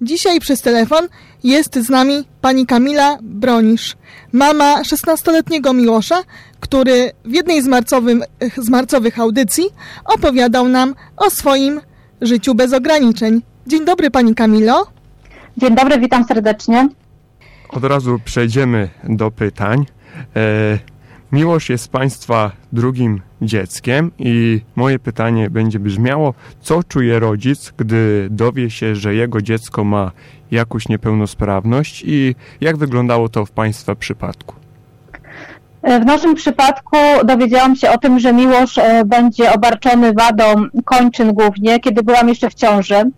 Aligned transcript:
Dzisiaj 0.00 0.40
przez 0.40 0.60
telefon 0.60 1.08
jest 1.44 1.76
z 1.78 1.88
nami 1.88 2.24
pani 2.40 2.66
Kamila 2.66 3.18
Bronisz, 3.22 3.96
mama 4.32 4.82
16-letniego 4.82 5.74
Miłosza, 5.74 6.22
który 6.60 7.10
w 7.24 7.32
jednej 7.32 7.62
z, 7.62 7.66
marcowym, 7.66 8.22
z 8.56 8.68
marcowych 8.68 9.18
audycji 9.20 9.64
opowiadał 10.04 10.68
nam 10.68 10.94
o 11.16 11.30
swoim 11.30 11.80
życiu 12.20 12.54
bez 12.54 12.72
ograniczeń. 12.72 13.42
Dzień 13.66 13.84
dobry 13.84 14.10
pani 14.10 14.34
Kamilo. 14.34 14.86
Dzień 15.56 15.74
dobry, 15.74 15.98
witam 15.98 16.24
serdecznie. 16.24 16.88
Od 17.68 17.84
razu 17.84 18.20
przejdziemy 18.24 18.88
do 19.04 19.30
pytań. 19.30 19.86
E, 20.36 20.78
Miłość 21.32 21.70
jest 21.70 21.88
Państwa 21.88 22.50
drugim 22.72 23.20
dzieckiem 23.42 24.10
i 24.18 24.60
moje 24.76 24.98
pytanie 24.98 25.50
będzie 25.50 25.78
brzmiało, 25.78 26.34
co 26.60 26.82
czuje 26.82 27.18
rodzic, 27.18 27.72
gdy 27.76 28.28
dowie 28.30 28.70
się, 28.70 28.96
że 28.96 29.14
jego 29.14 29.42
dziecko 29.42 29.84
ma 29.84 30.10
jakąś 30.50 30.88
niepełnosprawność 30.88 32.04
i 32.06 32.34
jak 32.60 32.76
wyglądało 32.76 33.28
to 33.28 33.46
w 33.46 33.50
Państwa 33.50 33.94
przypadku? 33.94 34.54
W 35.82 36.04
naszym 36.04 36.34
przypadku 36.34 36.96
dowiedziałam 37.24 37.76
się 37.76 37.90
o 37.90 37.98
tym, 37.98 38.18
że 38.18 38.32
Miłosz 38.32 38.78
e, 38.78 39.04
będzie 39.04 39.52
obarczony 39.52 40.12
wadą 40.12 40.44
kończyn 40.84 41.32
głównie, 41.32 41.80
kiedy 41.80 42.02
byłam 42.02 42.28
jeszcze 42.28 42.50
w 42.50 42.54
ciąży. 42.54 43.10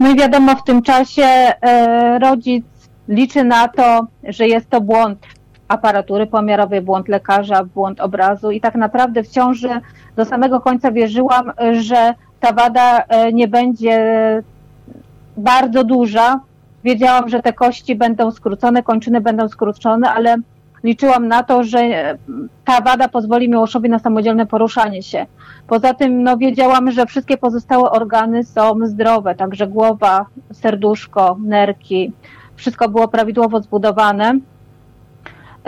No 0.00 0.10
i 0.10 0.16
wiadomo, 0.16 0.56
w 0.56 0.64
tym 0.64 0.82
czasie 0.82 1.22
e, 1.22 2.18
rodzic 2.18 2.64
liczy 3.08 3.44
na 3.44 3.68
to, 3.68 4.06
że 4.24 4.48
jest 4.48 4.70
to 4.70 4.80
błąd 4.80 5.37
aparatury 5.68 6.26
pomiarowej, 6.26 6.80
błąd 6.80 7.08
lekarza, 7.08 7.64
błąd 7.64 8.00
obrazu 8.00 8.50
i 8.50 8.60
tak 8.60 8.74
naprawdę 8.74 9.22
w 9.22 9.28
ciąży 9.28 9.68
do 10.16 10.24
samego 10.24 10.60
końca 10.60 10.92
wierzyłam, 10.92 11.52
że 11.80 12.14
ta 12.40 12.52
wada 12.52 13.04
e, 13.08 13.32
nie 13.32 13.48
będzie 13.48 13.98
bardzo 15.36 15.84
duża. 15.84 16.40
Wiedziałam, 16.84 17.28
że 17.28 17.40
te 17.40 17.52
kości 17.52 17.94
będą 17.94 18.30
skrócone, 18.30 18.82
kończyny 18.82 19.20
będą 19.20 19.48
skrócone, 19.48 20.10
ale 20.10 20.36
liczyłam 20.82 21.28
na 21.28 21.42
to, 21.42 21.64
że 21.64 21.78
ta 22.64 22.80
wada 22.80 23.08
pozwoli 23.08 23.48
Miłoszowi 23.48 23.88
na 23.88 23.98
samodzielne 23.98 24.46
poruszanie 24.46 25.02
się. 25.02 25.26
Poza 25.66 25.94
tym 25.94 26.22
no, 26.22 26.36
wiedziałam, 26.36 26.90
że 26.90 27.06
wszystkie 27.06 27.36
pozostałe 27.36 27.90
organy 27.90 28.44
są 28.44 28.86
zdrowe, 28.86 29.34
także 29.34 29.66
głowa, 29.66 30.26
serduszko, 30.52 31.36
nerki, 31.40 32.12
wszystko 32.56 32.88
było 32.88 33.08
prawidłowo 33.08 33.60
zbudowane. 33.60 34.38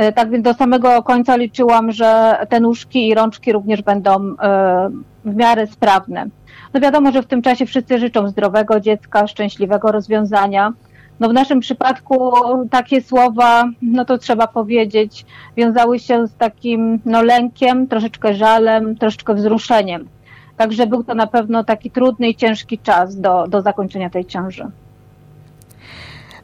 E, 0.00 0.12
tak 0.12 0.30
więc 0.30 0.44
do 0.44 0.54
samego 0.54 1.02
końca 1.02 1.36
liczyłam, 1.36 1.92
że 1.92 2.36
te 2.48 2.60
nóżki 2.60 3.08
i 3.08 3.14
rączki 3.14 3.52
również 3.52 3.82
będą 3.82 4.10
e, 4.42 4.90
w 5.24 5.36
miarę 5.36 5.66
sprawne. 5.66 6.26
No 6.74 6.80
wiadomo, 6.80 7.12
że 7.12 7.22
w 7.22 7.26
tym 7.26 7.42
czasie 7.42 7.66
wszyscy 7.66 7.98
życzą 7.98 8.28
zdrowego 8.28 8.80
dziecka, 8.80 9.26
szczęśliwego 9.26 9.92
rozwiązania. 9.92 10.72
No 11.20 11.28
w 11.28 11.32
naszym 11.32 11.60
przypadku 11.60 12.32
takie 12.70 13.02
słowa, 13.02 13.64
no 13.82 14.04
to 14.04 14.18
trzeba 14.18 14.46
powiedzieć, 14.46 15.26
wiązały 15.56 15.98
się 15.98 16.26
z 16.26 16.34
takim 16.34 17.00
no, 17.04 17.22
lękiem, 17.22 17.86
troszeczkę 17.86 18.34
żalem, 18.34 18.96
troszeczkę 18.96 19.34
wzruszeniem. 19.34 20.08
Także 20.56 20.86
był 20.86 21.04
to 21.04 21.14
na 21.14 21.26
pewno 21.26 21.64
taki 21.64 21.90
trudny 21.90 22.28
i 22.28 22.34
ciężki 22.34 22.78
czas 22.78 23.20
do, 23.20 23.48
do 23.48 23.62
zakończenia 23.62 24.10
tej 24.10 24.24
ciąży. 24.24 24.66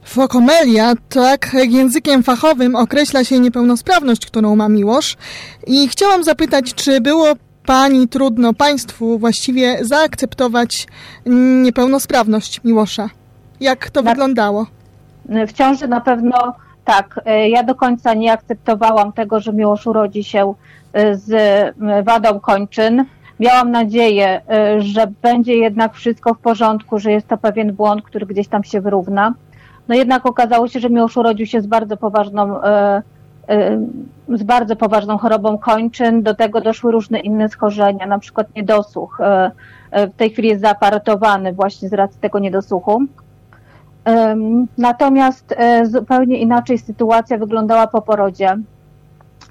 Fokomelia, 0.07 0.93
tak 1.09 1.53
językiem 1.53 2.23
fachowym 2.23 2.75
określa 2.75 3.23
się 3.23 3.39
niepełnosprawność, 3.39 4.25
którą 4.25 4.55
ma 4.55 4.69
Miłosz. 4.69 5.17
I 5.67 5.87
chciałam 5.87 6.23
zapytać, 6.23 6.73
czy 6.73 7.01
było 7.01 7.25
Pani 7.65 8.07
trudno 8.07 8.53
Państwu 8.53 9.19
właściwie 9.19 9.85
zaakceptować 9.85 10.87
niepełnosprawność 11.63 12.63
Miłosza? 12.63 13.09
Jak 13.59 13.89
to 13.89 14.01
na, 14.01 14.11
wyglądało? 14.11 14.67
W 15.47 15.53
ciąży 15.53 15.87
na 15.87 16.01
pewno 16.01 16.55
tak. 16.85 17.19
Ja 17.49 17.63
do 17.63 17.75
końca 17.75 18.13
nie 18.13 18.31
akceptowałam 18.31 19.13
tego, 19.13 19.39
że 19.39 19.53
Miłosz 19.53 19.87
urodzi 19.87 20.23
się 20.23 20.53
e, 20.93 21.15
z 21.15 21.31
wadą 22.05 22.39
kończyn. 22.39 23.05
Miałam 23.39 23.71
nadzieję, 23.71 24.41
e, 24.49 24.81
że 24.81 25.07
będzie 25.21 25.55
jednak 25.55 25.93
wszystko 25.93 26.33
w 26.33 26.39
porządku, 26.39 26.99
że 26.99 27.11
jest 27.11 27.27
to 27.27 27.37
pewien 27.37 27.73
błąd, 27.73 28.03
który 28.03 28.25
gdzieś 28.25 28.47
tam 28.47 28.63
się 28.63 28.81
wyrówna. 28.81 29.33
No 29.87 29.95
jednak 29.95 30.25
okazało 30.25 30.67
się, 30.67 30.79
że 30.79 30.89
Miłosz 30.89 31.17
urodził 31.17 31.45
się 31.45 31.61
z 31.61 31.67
bardzo 31.67 31.97
poważną, 31.97 32.63
e, 32.63 33.01
e, 33.47 33.79
z 34.29 34.43
bardzo 34.43 34.75
poważną 34.75 35.17
chorobą 35.17 35.57
kończyn. 35.57 36.23
Do 36.23 36.35
tego 36.35 36.61
doszły 36.61 36.91
różne 36.91 37.19
inne 37.19 37.49
schorzenia, 37.49 38.05
na 38.05 38.19
przykład 38.19 38.55
niedosłuch. 38.55 39.21
E, 39.21 39.51
w 40.07 40.15
tej 40.15 40.29
chwili 40.29 40.49
jest 40.49 40.61
zaaparatowany 40.61 41.53
właśnie 41.53 41.89
z 41.89 41.93
racji 41.93 42.19
tego 42.21 42.39
niedosłuchu. 42.39 43.01
Natomiast 44.77 45.55
zupełnie 45.83 46.39
inaczej 46.39 46.77
sytuacja 46.77 47.37
wyglądała 47.37 47.87
po 47.87 48.01
porodzie, 48.01 48.57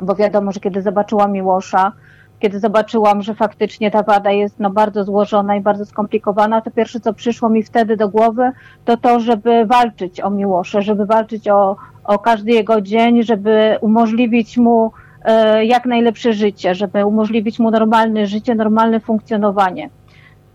bo 0.00 0.14
wiadomo, 0.14 0.52
że 0.52 0.60
kiedy 0.60 0.82
zobaczyłam 0.82 1.32
Miłosza, 1.32 1.92
kiedy 2.38 2.60
zobaczyłam, 2.60 3.22
że 3.22 3.34
faktycznie 3.34 3.90
ta 3.90 4.02
wada 4.02 4.30
jest 4.30 4.60
no, 4.60 4.70
bardzo 4.70 5.04
złożona 5.04 5.56
i 5.56 5.60
bardzo 5.60 5.86
skomplikowana, 5.86 6.60
to 6.60 6.70
pierwsze, 6.70 7.00
co 7.00 7.12
przyszło 7.12 7.48
mi 7.48 7.62
wtedy 7.62 7.96
do 7.96 8.08
głowy, 8.08 8.52
to 8.84 8.96
to, 8.96 9.20
żeby 9.20 9.66
walczyć 9.66 10.20
o 10.20 10.30
Miłosze, 10.30 10.82
żeby 10.82 11.06
walczyć 11.06 11.48
o, 11.48 11.76
o 12.04 12.18
każdy 12.18 12.52
jego 12.52 12.80
dzień, 12.80 13.22
żeby 13.22 13.76
umożliwić 13.80 14.58
mu 14.58 14.92
e, 15.24 15.64
jak 15.64 15.86
najlepsze 15.86 16.32
życie, 16.32 16.74
żeby 16.74 17.06
umożliwić 17.06 17.58
mu 17.58 17.70
normalne 17.70 18.26
życie, 18.26 18.54
normalne 18.54 19.00
funkcjonowanie. 19.00 19.90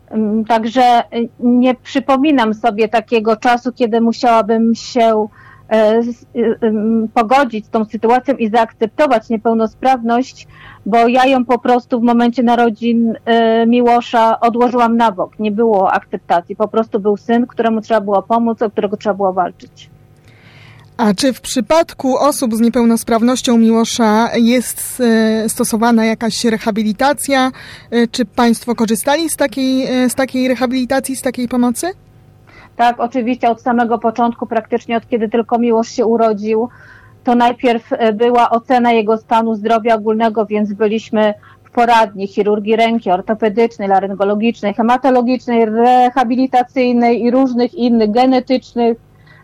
Mm, 0.09 0.45
także 0.45 0.81
e, 0.81 1.03
nie 1.39 1.75
przypominam 1.75 2.53
sobie 2.53 2.87
takiego 2.87 3.35
czasu, 3.35 3.71
kiedy 3.71 4.01
musiałabym 4.01 4.75
się 4.75 5.27
pogodzić 7.13 7.65
z 7.65 7.69
tą 7.69 7.85
sytuacją 7.85 8.35
i 8.35 8.49
zaakceptować 8.49 9.29
niepełnosprawność, 9.29 10.47
bo 10.85 11.07
ja 11.07 11.25
ją 11.25 11.45
po 11.45 11.59
prostu 11.59 11.99
w 11.99 12.03
momencie 12.03 12.43
narodzin 12.43 13.09
y, 13.09 13.17
Miłosza 13.67 14.39
odłożyłam 14.39 14.97
na 14.97 15.11
bok. 15.11 15.39
Nie 15.39 15.51
było 15.51 15.91
akceptacji. 15.91 16.55
Po 16.55 16.67
prostu 16.67 16.99
był 16.99 17.17
syn, 17.17 17.47
któremu 17.47 17.81
trzeba 17.81 18.01
było 18.01 18.23
pomóc, 18.23 18.61
o 18.61 18.69
którego 18.69 18.97
trzeba 18.97 19.15
było 19.15 19.33
walczyć. 19.33 19.89
A 20.97 21.13
czy 21.13 21.33
w 21.33 21.41
przypadku 21.41 22.17
osób 22.17 22.55
z 22.55 22.59
niepełnosprawnością 22.59 23.57
Miłosza 23.57 24.29
jest 24.35 25.03
stosowana 25.47 26.05
jakaś 26.05 26.45
rehabilitacja? 26.45 27.51
Czy 28.11 28.25
Państwo 28.25 28.75
korzystali 28.75 29.29
z 29.29 29.35
takiej, 29.35 29.87
z 30.09 30.15
takiej 30.15 30.47
rehabilitacji, 30.47 31.15
z 31.15 31.21
takiej 31.21 31.47
pomocy? 31.47 31.91
Tak, 32.75 32.99
oczywiście 32.99 33.49
od 33.49 33.61
samego 33.61 33.99
początku, 33.99 34.47
praktycznie 34.47 34.97
od 34.97 35.07
kiedy 35.07 35.29
tylko 35.29 35.59
Miłosz 35.59 35.89
się 35.89 36.05
urodził, 36.05 36.69
to 37.23 37.35
najpierw 37.35 37.93
e, 37.93 38.13
była 38.13 38.49
ocena 38.49 38.91
jego 38.91 39.17
stanu 39.17 39.55
zdrowia 39.55 39.95
ogólnego, 39.95 40.45
więc 40.45 40.73
byliśmy 40.73 41.33
w 41.63 41.71
poradni 41.71 42.27
chirurgii 42.27 42.75
ręki, 42.75 43.11
ortopedycznej, 43.11 43.87
laryngologicznej, 43.87 44.73
hematologicznej, 44.73 45.65
rehabilitacyjnej 45.65 47.23
i 47.23 47.31
różnych 47.31 47.73
innych, 47.73 48.11
genetycznych, 48.11 48.97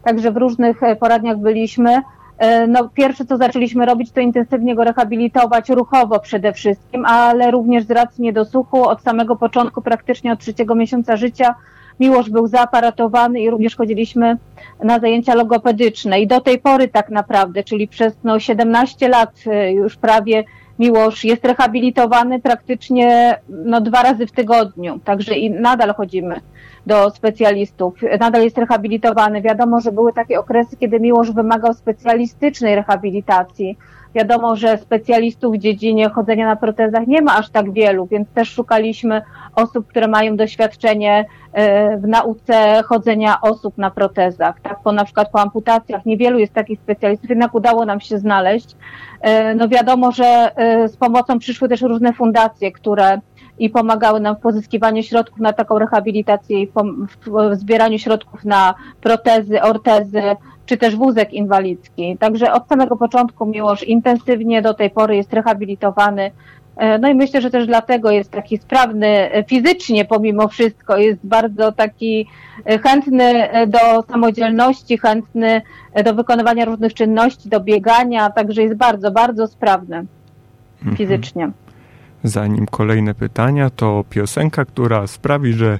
także 0.04 0.32
w 0.32 0.38
różnych 0.38 0.84
e, 0.84 0.96
poradniach 0.96 1.38
byliśmy. 1.38 2.02
E, 2.38 2.68
no, 2.68 2.90
pierwsze, 2.90 3.26
co 3.26 3.38
zaczęliśmy 3.38 3.86
robić, 3.86 4.12
to 4.12 4.20
intensywnie 4.20 4.76
go 4.76 4.84
rehabilitować 4.84 5.70
ruchowo 5.70 6.20
przede 6.20 6.54
wszystkim, 6.54 7.06
ale 7.06 7.52
również 7.52 7.84
z 7.84 7.92
racji 7.92 8.24
niedosłuchu 8.24 8.84
od 8.84 9.02
samego 9.02 9.36
początku, 9.36 9.82
praktycznie 9.82 10.32
od 10.32 10.40
trzeciego 10.40 10.76
miesiąca 10.76 11.16
życia, 11.16 11.56
Miłosz 12.00 12.30
był 12.30 12.48
zaaparatowany 12.48 13.42
i 13.42 13.50
również 13.50 13.76
chodziliśmy 13.76 14.38
na 14.84 15.00
zajęcia 15.00 15.36
logopedyczne. 15.36 16.22
I 16.22 16.28
do 16.28 16.42
tej 16.42 16.60
pory 16.60 16.88
tak 16.88 17.10
naprawdę, 17.10 17.64
czyli 17.64 17.88
przez 17.88 18.14
no, 18.24 18.40
17 18.40 19.10
lat 19.10 19.32
y, 19.48 19.72
już 19.72 19.96
prawie 19.96 20.44
Miłosz 20.80 21.24
jest 21.24 21.46
rehabilitowany 21.46 22.40
praktycznie 22.40 23.40
no, 23.50 23.82
dwa 23.82 24.04
razy 24.04 24.28
w 24.28 24.32
tygodniu. 24.32 25.00
Także 25.00 25.36
i 25.36 25.52
nadal 25.52 25.94
chodzimy 25.94 26.42
do 26.86 27.10
specjalistów, 27.10 27.94
nadal 28.20 28.44
jest 28.44 28.58
rehabilitowany. 28.58 29.42
Wiadomo, 29.42 29.82
że 29.82 29.92
były 29.92 30.14
takie 30.14 30.40
okresy, 30.40 30.78
kiedy 30.78 31.00
Miłosz 31.00 31.32
wymagał 31.32 31.74
specjalistycznej 31.74 32.76
rehabilitacji. 32.76 33.78
Wiadomo, 34.18 34.56
że 34.56 34.78
specjalistów 34.78 35.56
w 35.56 35.58
dziedzinie 35.58 36.10
chodzenia 36.10 36.48
na 36.48 36.56
protezach 36.56 37.08
nie 37.08 37.22
ma 37.22 37.38
aż 37.38 37.50
tak 37.50 37.72
wielu, 37.72 38.06
więc 38.06 38.30
też 38.30 38.50
szukaliśmy 38.50 39.22
osób, 39.56 39.88
które 39.88 40.08
mają 40.08 40.38
doświadczenie 40.38 41.26
e, 41.54 41.98
w 41.98 42.08
nauce 42.08 42.84
chodzenia 42.86 43.42
osób 43.42 43.78
na 43.78 43.92
protezach, 43.92 44.60
tak, 44.62 44.80
po 44.84 44.92
na 44.92 45.06
przykład 45.06 45.32
po 45.32 45.42
amputacjach. 45.42 46.06
Niewielu 46.06 46.40
jest 46.40 46.54
takich 46.54 46.80
specjalistów, 46.80 47.30
jednak 47.30 47.56
udało 47.56 47.86
nam 47.86 48.00
się 48.00 48.18
znaleźć. 48.18 48.76
E, 49.22 49.56
no 49.56 49.68
wiadomo, 49.68 50.12
że 50.12 50.52
e, 50.56 50.88
z 50.88 50.98
pomocą 50.98 51.40
przyszły 51.40 51.70
też 51.70 51.82
różne 51.82 52.14
fundacje, 52.14 52.72
które 52.72 53.20
i 53.60 53.70
pomagały 53.70 54.20
nam 54.20 54.36
w 54.36 54.40
pozyskiwaniu 54.40 55.04
środków 55.04 55.40
na 55.40 55.54
taką 55.54 55.80
rehabilitację 55.80 56.62
i 56.62 56.72
w 57.28 57.56
zbieraniu 57.56 58.00
środków 58.00 58.46
na 58.46 58.76
protezy, 59.02 59.62
ortezy, 59.62 60.22
czy 60.66 60.78
też 60.78 60.96
wózek 60.96 61.34
inwalidzki. 61.34 62.18
Także 62.18 62.54
od 62.54 62.68
samego 62.68 62.98
początku 62.98 63.46
Miłosz 63.46 63.84
intensywnie 63.84 64.62
do 64.62 64.74
tej 64.74 64.90
pory 64.90 65.16
jest 65.16 65.34
rehabilitowany 65.34 66.32
E, 66.78 66.98
no 67.00 67.10
i 67.10 67.16
myślę, 67.16 67.42
że 67.42 67.50
też 67.50 67.68
dlatego 67.68 68.12
jest 68.12 68.32
taki 68.32 68.58
sprawny 68.58 69.08
e, 69.08 69.44
fizycznie 69.44 70.06
pomimo 70.06 70.48
wszystko, 70.48 70.98
jest 70.98 71.20
bardzo 71.24 71.72
taki 71.72 72.28
e, 72.66 72.80
chętny 72.80 73.50
do 73.68 74.04
samodzielności, 74.12 74.98
chętny 74.98 75.62
do 76.04 76.14
wykonywania 76.14 76.66
różnych 76.66 76.94
czynności, 76.94 77.50
do 77.50 77.60
biegania, 77.60 78.30
także 78.30 78.62
jest 78.62 78.76
bardzo, 78.76 79.12
bardzo 79.12 79.48
sprawny 79.48 80.06
mhm. 80.80 80.98
fizycznie. 80.98 81.44
Mhm. 81.44 81.67
Zanim 82.24 82.66
kolejne 82.66 83.14
pytania, 83.14 83.70
to 83.70 84.04
piosenka, 84.10 84.66
która 84.66 85.08
sprawi, 85.08 85.54
że 85.54 85.80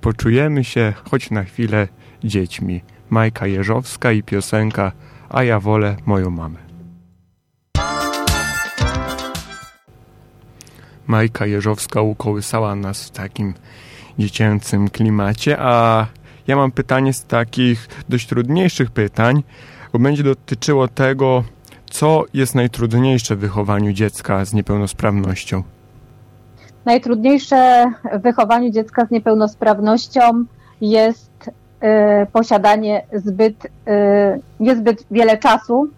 poczujemy 0.00 0.64
się 0.64 0.92
choć 1.10 1.30
na 1.30 1.44
chwilę 1.44 1.88
dziećmi. 2.24 2.82
Majka 3.10 3.46
Jeżowska 3.46 4.12
i 4.12 4.22
piosenka 4.22 4.92
A 5.28 5.42
ja 5.44 5.60
wolę 5.60 5.96
moją 6.06 6.30
mamę. 6.30 6.58
Majka 11.06 11.46
Jeżowska 11.46 12.02
ukołysała 12.02 12.74
nas 12.74 13.08
w 13.08 13.10
takim 13.10 13.54
dziecięcym 14.18 14.88
klimacie, 14.88 15.56
a 15.58 16.06
ja 16.46 16.56
mam 16.56 16.72
pytanie 16.72 17.12
z 17.12 17.24
takich 17.24 17.88
dość 18.08 18.26
trudniejszych 18.26 18.90
pytań, 18.90 19.42
bo 19.92 19.98
będzie 19.98 20.22
dotyczyło 20.22 20.88
tego, 20.88 21.44
co 21.90 22.24
jest 22.34 22.54
najtrudniejsze 22.54 23.36
w 23.36 23.38
wychowaniu 23.38 23.92
dziecka 23.92 24.44
z 24.44 24.52
niepełnosprawnością. 24.52 25.62
Najtrudniejsze 26.84 27.92
w 28.12 28.22
wychowaniu 28.22 28.70
dziecka 28.70 29.06
z 29.06 29.10
niepełnosprawnością 29.10 30.44
jest 30.80 31.30
y, 31.48 32.26
posiadanie 32.32 33.06
zbyt, 33.12 33.64
y, 33.64 33.70
niezbyt 34.60 35.06
wiele 35.10 35.38
czasu. 35.38 35.88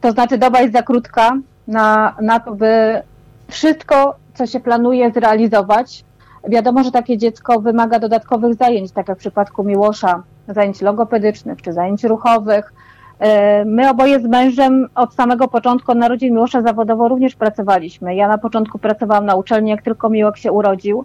To 0.00 0.12
znaczy 0.12 0.38
doba 0.38 0.60
jest 0.60 0.72
za 0.72 0.82
krótka 0.82 1.36
na, 1.66 2.16
na 2.22 2.40
to, 2.40 2.54
by 2.54 3.02
wszystko 3.48 4.16
co 4.34 4.46
się 4.46 4.60
planuje 4.60 5.10
zrealizować. 5.10 6.04
Wiadomo, 6.48 6.84
że 6.84 6.90
takie 6.90 7.18
dziecko 7.18 7.60
wymaga 7.60 7.98
dodatkowych 7.98 8.54
zajęć, 8.54 8.92
tak 8.92 9.08
jak 9.08 9.18
w 9.18 9.20
przypadku 9.20 9.64
Miłosza, 9.64 10.22
zajęć 10.48 10.80
logopedycznych 10.80 11.62
czy 11.62 11.72
zajęć 11.72 12.04
ruchowych. 12.04 12.72
E, 13.20 13.64
my 13.64 13.90
oboje 13.90 14.20
z 14.20 14.24
mężem 14.24 14.88
od 14.94 15.14
samego 15.14 15.48
początku, 15.48 15.92
od 15.92 15.98
narodzin 15.98 16.34
Miłosza 16.34 16.62
zawodowo 16.62 17.08
również 17.08 17.34
pracowaliśmy. 17.34 18.14
Ja 18.14 18.28
na 18.28 18.38
początku 18.38 18.78
pracowałam 18.78 19.26
na 19.26 19.34
uczelni, 19.34 19.70
jak 19.70 19.82
tylko 19.82 20.08
Miłok 20.08 20.36
się 20.36 20.52
urodził. 20.52 21.04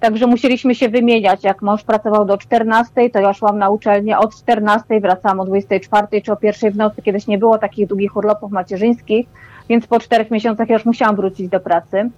Także 0.00 0.26
musieliśmy 0.26 0.74
się 0.74 0.88
wymieniać. 0.88 1.44
Jak 1.44 1.62
mąż 1.62 1.84
pracował 1.84 2.24
do 2.24 2.38
14, 2.38 3.10
to 3.10 3.20
ja 3.20 3.32
szłam 3.32 3.58
na 3.58 3.70
uczelnię 3.70 4.18
od 4.18 4.36
14, 4.36 5.00
wracałam 5.00 5.40
o 5.40 5.44
24 5.44 6.22
czy 6.22 6.32
o 6.32 6.36
1 6.42 6.72
w 6.72 6.76
nocy. 6.76 7.02
Kiedyś 7.02 7.26
nie 7.26 7.38
było 7.38 7.58
takich 7.58 7.86
długich 7.86 8.16
urlopów 8.16 8.52
macierzyńskich, 8.52 9.26
więc 9.68 9.86
po 9.86 10.00
czterech 10.00 10.30
miesiącach 10.30 10.68
ja 10.68 10.74
już 10.74 10.84
musiałam 10.84 11.16
wrócić 11.16 11.48
do 11.48 11.60
pracy. 11.60 12.10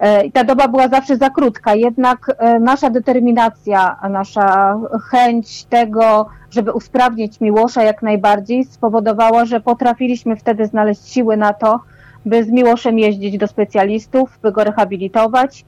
E, 0.00 0.24
I 0.24 0.32
ta 0.32 0.44
doba 0.44 0.68
była 0.68 0.88
zawsze 0.88 1.16
za 1.16 1.30
krótka, 1.30 1.74
jednak 1.74 2.36
e, 2.38 2.60
nasza 2.60 2.90
determinacja, 2.90 3.96
nasza 4.10 4.78
chęć 5.10 5.64
tego, 5.64 6.26
żeby 6.50 6.72
usprawnić 6.72 7.40
Miłosza 7.40 7.82
jak 7.82 8.02
najbardziej, 8.02 8.64
spowodowała, 8.64 9.44
że 9.44 9.60
potrafiliśmy 9.60 10.36
wtedy 10.36 10.66
znaleźć 10.66 11.08
siły 11.08 11.36
na 11.36 11.52
to, 11.52 11.80
by 12.26 12.44
z 12.44 12.50
Miłoszem 12.50 12.98
jeździć 12.98 13.38
do 13.38 13.46
specjalistów, 13.46 14.38
by 14.42 14.52
go 14.52 14.64
rehabilitować, 14.64 15.64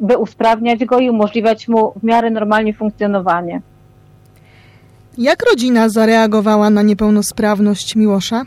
by 0.00 0.18
usprawniać 0.18 0.84
go 0.84 0.98
i 0.98 1.10
umożliwiać 1.10 1.68
mu 1.68 1.92
w 1.96 2.02
miarę 2.02 2.30
normalnie 2.30 2.74
funkcjonowanie. 2.74 3.60
Jak 5.18 5.42
rodzina 5.50 5.88
zareagowała 5.88 6.70
na 6.70 6.82
niepełnosprawność 6.82 7.96
Miłosza? 7.96 8.42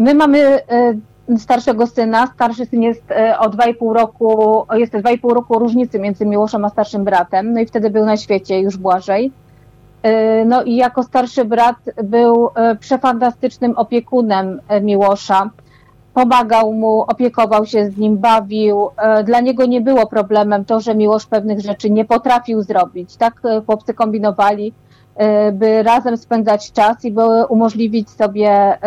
My 0.00 0.14
mamy 0.14 0.38
e, 0.38 0.94
starszego 1.38 1.86
syna. 1.86 2.26
Starszy 2.26 2.66
syn 2.66 2.82
jest 2.82 3.10
e, 3.10 3.38
o 3.38 3.50
2,5 3.50 3.92
roku, 3.92 4.66
jest 4.74 4.92
2,5 4.92 5.34
roku 5.34 5.58
różnicy 5.58 5.98
między 5.98 6.26
Miłoszem 6.26 6.64
a 6.64 6.68
starszym 6.68 7.04
bratem, 7.04 7.52
no 7.52 7.60
i 7.60 7.66
wtedy 7.66 7.90
był 7.90 8.04
na 8.04 8.16
świecie 8.16 8.60
już 8.60 8.76
Błażej. 8.76 9.32
E, 10.02 10.44
no 10.44 10.62
i 10.62 10.76
jako 10.76 11.02
starszy 11.02 11.44
brat 11.44 11.76
był 12.04 12.50
e, 12.54 12.76
przefantastycznym 12.76 13.78
opiekunem 13.78 14.60
Miłosza. 14.82 15.50
Pomagał 16.14 16.72
mu, 16.72 17.02
opiekował 17.02 17.66
się 17.66 17.90
z 17.90 17.96
nim, 17.96 18.18
bawił. 18.18 18.88
Dla 19.24 19.40
niego 19.40 19.66
nie 19.66 19.80
było 19.80 20.06
problemem 20.06 20.64
to, 20.64 20.80
że 20.80 20.94
Miłosz 20.94 21.26
pewnych 21.26 21.60
rzeczy 21.60 21.90
nie 21.90 22.04
potrafił 22.04 22.62
zrobić. 22.62 23.16
Tak 23.16 23.40
chłopcy 23.66 23.94
kombinowali, 23.94 24.72
by 25.52 25.82
razem 25.82 26.16
spędzać 26.16 26.72
czas 26.72 27.04
i 27.04 27.12
by 27.12 27.46
umożliwić 27.48 28.10
sobie 28.10 28.78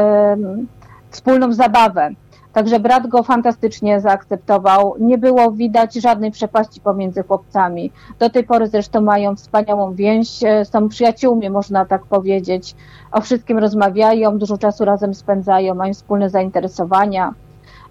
wspólną 1.13 1.53
zabawę. 1.53 2.09
Także 2.53 2.79
brat 2.79 3.07
go 3.07 3.23
fantastycznie 3.23 4.01
zaakceptował. 4.01 4.95
Nie 5.00 5.17
było 5.17 5.51
widać 5.51 5.94
żadnej 5.94 6.31
przepaści 6.31 6.81
pomiędzy 6.81 7.23
chłopcami. 7.23 7.91
Do 8.19 8.29
tej 8.29 8.44
pory 8.44 8.67
zresztą 8.67 9.01
mają 9.01 9.35
wspaniałą 9.35 9.94
więź, 9.94 10.44
e, 10.44 10.65
są 10.65 10.89
przyjaciółmi, 10.89 11.50
można 11.50 11.85
tak 11.85 12.05
powiedzieć. 12.05 12.75
O 13.11 13.21
wszystkim 13.21 13.57
rozmawiają, 13.57 14.38
dużo 14.38 14.57
czasu 14.57 14.85
razem 14.85 15.13
spędzają, 15.13 15.75
mają 15.75 15.94
wspólne 15.94 16.29
zainteresowania. 16.29 17.33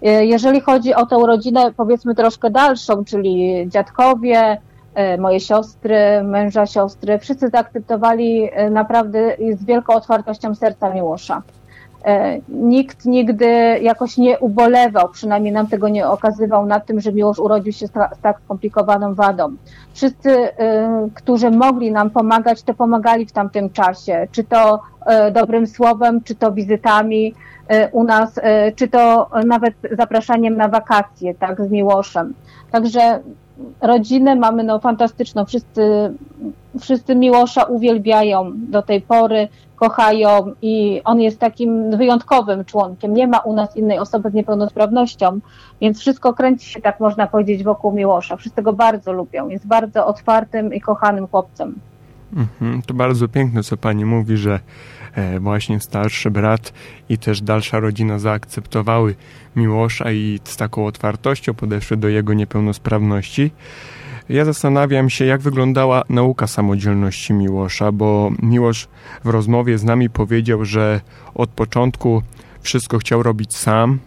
E, 0.01 0.25
jeżeli 0.25 0.61
chodzi 0.61 0.93
o 0.93 1.05
tę 1.05 1.17
rodzinę, 1.27 1.71
powiedzmy 1.77 2.15
troszkę 2.15 2.49
dalszą, 2.49 3.05
czyli 3.05 3.65
dziadkowie, 3.69 4.57
e, 4.95 5.17
moje 5.17 5.39
siostry, 5.39 6.23
męża 6.23 6.65
siostry, 6.65 7.19
wszyscy 7.19 7.49
zaakceptowali 7.49 8.49
naprawdę 8.71 9.35
z 9.55 9.65
wielką 9.65 9.93
otwartością 9.93 10.55
serca 10.55 10.93
Miłosza. 10.93 11.41
E, 12.05 12.39
nikt 12.49 13.05
nigdy 13.05 13.45
jakoś 13.81 14.17
nie 14.17 14.39
ubolewał, 14.39 15.09
przynajmniej 15.09 15.53
nam 15.53 15.67
tego 15.67 15.89
nie 15.89 16.07
okazywał, 16.07 16.65
nad 16.65 16.85
tym, 16.85 16.99
że 16.99 17.13
Miłosz 17.13 17.39
urodził 17.39 17.73
się 17.73 17.87
z 17.87 17.91
tak 18.21 18.39
skomplikowaną 18.45 19.13
wadą. 19.13 19.55
Wszyscy, 19.93 20.31
e, 20.31 21.09
którzy 21.13 21.51
mogli 21.51 21.91
nam 21.91 22.09
pomagać, 22.09 22.63
to 22.63 22.73
pomagali 22.73 23.25
w 23.25 23.31
tamtym 23.31 23.69
czasie, 23.69 24.27
czy 24.31 24.43
to 24.43 24.79
e, 25.05 25.31
dobrym 25.31 25.67
słowem, 25.67 26.21
czy 26.23 26.35
to 26.35 26.51
wizytami 26.51 27.33
u 27.91 28.03
nas, 28.03 28.39
czy 28.75 28.87
to 28.87 29.29
nawet 29.45 29.73
zapraszaniem 29.91 30.57
na 30.57 30.67
wakacje, 30.67 31.35
tak, 31.35 31.61
z 31.61 31.71
Miłoszem. 31.71 32.33
Także 32.71 33.19
rodzinę 33.81 34.35
mamy 34.35 34.63
no 34.63 34.79
fantastyczną, 34.79 35.45
wszyscy, 35.45 36.13
wszyscy 36.79 37.15
Miłosza 37.15 37.63
uwielbiają 37.63 38.51
do 38.55 38.81
tej 38.81 39.01
pory, 39.01 39.47
kochają 39.75 40.53
i 40.61 41.01
on 41.05 41.21
jest 41.21 41.39
takim 41.39 41.97
wyjątkowym 41.97 42.65
członkiem. 42.65 43.13
Nie 43.13 43.27
ma 43.27 43.39
u 43.39 43.53
nas 43.53 43.77
innej 43.77 43.99
osoby 43.99 44.29
z 44.29 44.33
niepełnosprawnością, 44.33 45.39
więc 45.81 45.99
wszystko 45.99 46.33
kręci 46.33 46.69
się, 46.69 46.81
tak 46.81 46.99
można 46.99 47.27
powiedzieć, 47.27 47.63
wokół 47.63 47.91
Miłosza. 47.91 48.35
Wszyscy 48.35 48.61
go 48.61 48.73
bardzo 48.73 49.13
lubią. 49.13 49.49
Jest 49.49 49.67
bardzo 49.67 50.05
otwartym 50.05 50.73
i 50.73 50.81
kochanym 50.81 51.27
chłopcem. 51.27 51.75
Mhm, 52.35 52.81
to 52.81 52.93
bardzo 52.93 53.27
piękne, 53.27 53.63
co 53.63 53.77
pani 53.77 54.05
mówi, 54.05 54.37
że 54.37 54.59
właśnie 55.39 55.79
starszy 55.79 56.31
brat 56.31 56.73
i 57.09 57.17
też 57.17 57.41
dalsza 57.41 57.79
rodzina 57.79 58.19
zaakceptowały 58.19 59.15
Miłosza 59.55 60.11
i 60.11 60.39
z 60.43 60.57
taką 60.57 60.85
otwartością 60.85 61.53
podeszły 61.53 61.97
do 61.97 62.09
jego 62.09 62.33
niepełnosprawności. 62.33 63.51
Ja 64.29 64.45
zastanawiam 64.45 65.09
się, 65.09 65.25
jak 65.25 65.41
wyglądała 65.41 66.03
nauka 66.09 66.47
samodzielności 66.47 67.33
Miłosza, 67.33 67.91
bo 67.91 68.31
Miłosz 68.41 68.87
w 69.23 69.29
rozmowie 69.29 69.77
z 69.77 69.83
nami 69.83 70.09
powiedział, 70.09 70.65
że 70.65 71.01
od 71.35 71.49
początku 71.49 72.21
wszystko 72.61 72.97
chciał 72.97 73.23
robić 73.23 73.55
sam. 73.55 73.99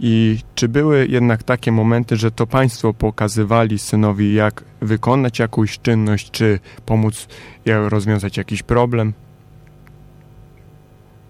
I 0.00 0.38
czy 0.54 0.68
były 0.68 1.06
jednak 1.10 1.42
takie 1.42 1.72
momenty, 1.72 2.16
że 2.16 2.30
to 2.30 2.46
państwo 2.46 2.94
pokazywali 2.94 3.78
synowi, 3.78 4.34
jak 4.34 4.64
wykonać 4.80 5.38
jakąś 5.38 5.78
czynność, 5.78 6.30
czy 6.30 6.60
pomóc 6.86 7.28
jak 7.64 7.88
rozwiązać 7.88 8.36
jakiś 8.36 8.62
problem? 8.62 9.12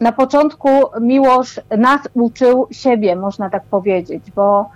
Na 0.01 0.13
początku 0.13 0.69
Miłosz 1.01 1.61
nas 1.79 2.01
uczył 2.15 2.67
siebie, 2.71 3.17
można 3.17 3.51
tak 3.51 3.63
powiedzieć, 3.65 4.23
bo 4.37 4.71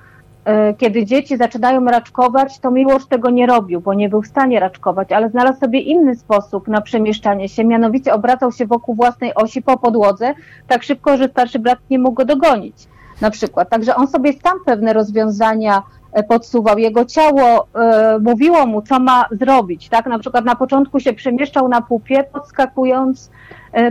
E, 0.44 0.74
kiedy 0.74 1.06
dzieci 1.06 1.36
zaczynają 1.36 1.84
raczkować, 1.84 2.58
to 2.58 2.70
Miłosz 2.70 3.06
tego 3.06 3.30
nie 3.30 3.46
robił, 3.46 3.80
bo 3.80 3.94
nie 3.94 4.08
był 4.08 4.22
w 4.22 4.26
stanie 4.26 4.60
raczkować, 4.60 5.12
ale 5.12 5.30
znalazł 5.30 5.60
sobie 5.60 5.80
inny 5.80 6.16
sposób 6.16 6.68
na 6.68 6.80
przemieszczanie 6.80 7.48
się, 7.48 7.64
mianowicie 7.64 8.14
obracał 8.14 8.52
się 8.52 8.66
wokół 8.66 8.94
własnej 8.94 9.34
osi 9.34 9.62
po 9.62 9.78
podłodze 9.78 10.34
tak 10.68 10.82
szybko, 10.82 11.16
że 11.16 11.28
starszy 11.28 11.58
brat 11.58 11.78
nie 11.90 11.98
mógł 11.98 12.14
go 12.14 12.24
dogonić. 12.24 12.76
Na 13.20 13.30
przykład. 13.30 13.70
Także 13.70 13.94
on 13.94 14.08
sobie 14.08 14.32
sam 14.32 14.58
pewne 14.66 14.92
rozwiązania 14.92 15.82
e, 16.12 16.22
podsuwał. 16.22 16.78
Jego 16.78 17.04
ciało 17.04 17.66
e, 17.74 18.18
mówiło 18.22 18.66
mu, 18.66 18.82
co 18.82 19.00
ma 19.00 19.24
zrobić. 19.30 19.88
Tak? 19.88 20.06
Na 20.06 20.18
przykład 20.18 20.44
na 20.44 20.56
początku 20.56 21.00
się 21.00 21.12
przemieszczał 21.12 21.68
na 21.68 21.82
pupie, 21.82 22.24
podskakując, 22.32 23.30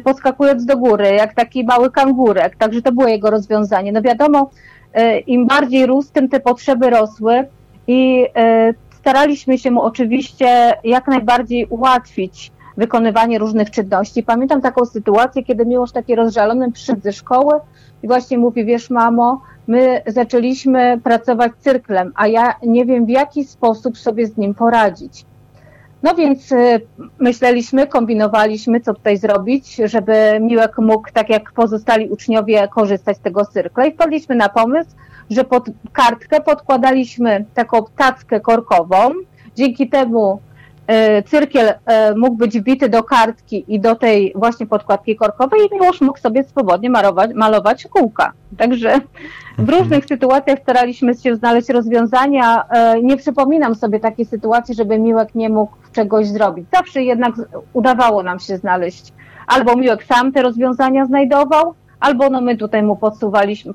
podskakując 0.04 0.66
do 0.66 0.78
góry, 0.78 1.08
jak 1.08 1.34
taki 1.34 1.64
mały 1.64 1.92
kangurek. 1.92 2.56
Także 2.56 2.82
to 2.82 2.92
było 2.92 3.08
jego 3.08 3.30
rozwiązanie. 3.30 3.92
No 3.92 4.02
wiadomo, 4.02 4.50
E, 4.94 5.20
im 5.20 5.48
bardziej 5.48 5.86
rósł, 5.86 6.14
tym 6.14 6.30
te 6.30 6.40
potrzeby 6.40 6.90
rosły 6.90 7.48
i 7.88 8.28
e, 8.36 8.74
staraliśmy 8.92 9.58
się 9.58 9.72
mu 9.72 9.82
oczywiście 9.82 10.74
jak 10.84 11.08
najbardziej 11.08 11.66
ułatwić 11.66 12.52
wykonywanie 12.78 13.40
różnych 13.40 13.72
czynności. 13.72 14.24
Pamiętam 14.24 14.62
taką 14.62 14.86
sytuację, 14.86 15.44
kiedy 15.44 15.66
Miłosz 15.66 15.92
taki 15.92 16.16
rozżalony 16.16 16.72
przyszedł 16.72 17.02
ze 17.02 17.14
szkoły 17.14 17.54
i 18.04 18.08
właśnie 18.08 18.38
mówi, 18.38 18.66
wiesz 18.66 18.90
mamo, 18.90 19.42
my 19.68 20.02
zaczęliśmy 20.08 21.00
pracować 21.04 21.52
cyrklem, 21.60 22.12
a 22.16 22.28
ja 22.28 22.56
nie 22.64 22.86
wiem 22.86 23.06
w 23.06 23.10
jaki 23.10 23.44
sposób 23.46 23.98
sobie 23.98 24.28
z 24.28 24.38
nim 24.38 24.54
poradzić. 24.54 25.26
No 26.04 26.16
więc 26.16 26.52
y, 26.52 26.82
myśleliśmy, 27.20 27.88
kombinowaliśmy, 27.88 28.82
co 28.82 28.94
tutaj 28.94 29.18
zrobić, 29.18 29.76
żeby 29.76 30.40
Miłek 30.42 30.78
mógł, 30.78 31.10
tak 31.14 31.30
jak 31.30 31.52
pozostali 31.52 32.10
uczniowie, 32.10 32.68
korzystać 32.68 33.18
z 33.18 33.22
tego 33.22 33.46
cyrkla. 33.46 33.86
I 33.86 33.94
wpadliśmy 33.94 34.36
na 34.36 34.50
pomysł, 34.50 34.90
że 35.30 35.44
pod 35.44 35.66
kartkę 35.94 36.42
podkładaliśmy 36.42 37.46
taką 37.54 37.86
tackę 37.98 38.40
korkową. 38.40 39.12
Dzięki 39.56 39.90
temu 39.90 40.42
cyrkiel 41.26 41.68
y, 41.70 41.74
mógł 42.16 42.36
być 42.36 42.60
wbity 42.60 42.90
do 42.90 43.04
kartki 43.04 43.66
i 43.68 43.80
do 43.80 43.96
tej 43.96 44.34
właśnie 44.36 44.66
podkładki 44.68 45.16
korkowej 45.16 45.60
i 45.62 45.76
Miłosz 45.76 46.02
mógł 46.02 46.20
sobie 46.20 46.44
swobodnie 46.44 46.90
malować, 46.90 47.32
malować 47.34 47.88
kółka. 47.88 48.34
Także 48.58 49.00
w 49.58 49.60
Mhm. 49.60 49.80
różnych 49.80 50.06
sytuacjach 50.06 50.60
staraliśmy 50.60 51.16
się 51.16 51.36
znaleźć 51.36 51.70
rozwiązania. 51.70 52.64
E, 52.70 53.02
Nie 53.02 53.18
przypominam 53.18 53.76
sobie 53.76 54.00
takiej 54.00 54.26
sytuacji, 54.26 54.76
żeby 54.76 55.00
Miłek 55.00 55.36
nie 55.36 55.50
mógł 55.50 55.74
czegoś 55.92 56.28
zrobić. 56.28 56.66
Zawsze 56.74 57.04
jednak 57.04 57.34
udawało 57.74 58.24
nam 58.24 58.40
się 58.40 58.58
znaleźć. 58.58 59.14
Albo 59.48 59.76
Miłek 59.76 60.04
sam 60.04 60.32
te 60.32 60.42
rozwiązania 60.42 61.06
znajdował, 61.06 61.74
albo 62.00 62.30
no 62.30 62.42
my 62.42 62.58
tutaj 62.58 62.84
mu 62.84 62.96
podsuwaliśmy, 62.96 63.74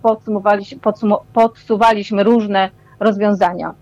podsuwaliśmy 1.32 2.22
różne 2.22 2.70
rozwiązania. 3.00 3.74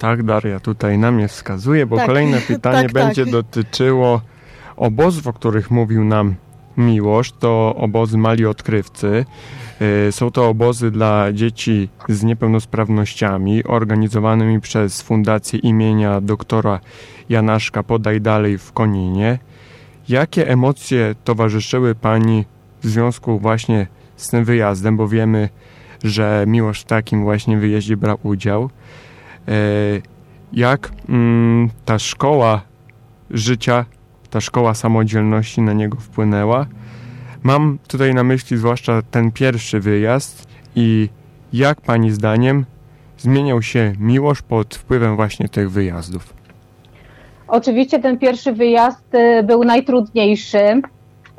Tak, 0.00 0.22
Daria 0.22 0.60
tutaj 0.60 0.98
na 0.98 1.12
mnie 1.12 1.28
wskazuje, 1.28 1.86
bo 1.86 1.96
Tak, 1.96 2.06
kolejne 2.06 2.40
pytanie 2.48 2.82
tak, 2.82 2.92
będzie 2.92 3.24
tak. 3.24 3.32
dotyczyło 3.32 4.20
obozów, 4.76 5.26
o 5.26 5.32
których 5.32 5.70
mówił 5.70 6.04
nam 6.04 6.34
Miłosz. 6.76 7.32
To 7.32 7.74
obozy 7.76 8.18
mali 8.18 8.46
odkrywcy. 8.46 9.24
Y, 10.08 10.12
Są 10.12 10.30
to 10.30 10.48
obozy 10.48 10.90
dla 10.90 11.32
dzieci 11.32 11.88
z 12.08 12.22
niepełnosprawnościami, 12.22 13.64
organizowanymi 13.64 14.60
przez 14.60 15.02
Fundację 15.02 15.58
imienia 15.58 16.20
doktora 16.20 16.80
Janaszka 17.28 17.82
Podaj 17.82 18.20
Dalej 18.20 18.58
w 18.58 18.72
Koninie. 18.72 19.38
Jakie 20.08 20.48
emocje 20.48 21.14
towarzyszyły 21.24 21.94
Pani 21.94 22.44
w 22.82 22.86
związku 22.86 23.38
właśnie 23.38 23.86
z 24.16 24.28
tym 24.28 24.44
wyjazdem, 24.44 24.96
bo 24.96 25.08
wiemy, 25.08 25.48
że 26.04 26.44
Miłosz 26.46 26.80
w 26.80 26.84
takim 26.84 27.22
właśnie 27.22 27.58
wyjeździe 27.58 27.96
brał 27.96 28.18
udział. 28.22 28.70
E, 29.50 29.54
jak 30.52 30.90
mm, 31.08 31.70
ta 31.84 31.98
szkoła 31.98 32.60
życia, 33.30 33.84
ta 34.30 34.40
szkoła 34.40 34.74
samodzielności 34.74 35.60
na 35.60 35.72
niego 35.72 35.96
wpłynęła. 36.00 36.66
Mam 37.42 37.78
tutaj 37.88 38.14
na 38.14 38.24
myśli 38.24 38.56
zwłaszcza 38.56 39.02
ten 39.10 39.32
pierwszy 39.32 39.80
wyjazd 39.80 40.48
i 40.76 41.08
jak 41.52 41.80
Pani 41.80 42.10
zdaniem 42.10 42.64
zmieniał 43.18 43.62
się 43.62 43.92
Miłosz 43.98 44.42
pod 44.42 44.74
wpływem 44.74 45.16
właśnie 45.16 45.48
tych 45.48 45.70
wyjazdów. 45.70 46.34
Oczywiście 47.48 47.98
ten 47.98 48.18
pierwszy 48.18 48.52
wyjazd 48.52 49.14
e, 49.14 49.42
był 49.42 49.64
najtrudniejszy. 49.64 50.82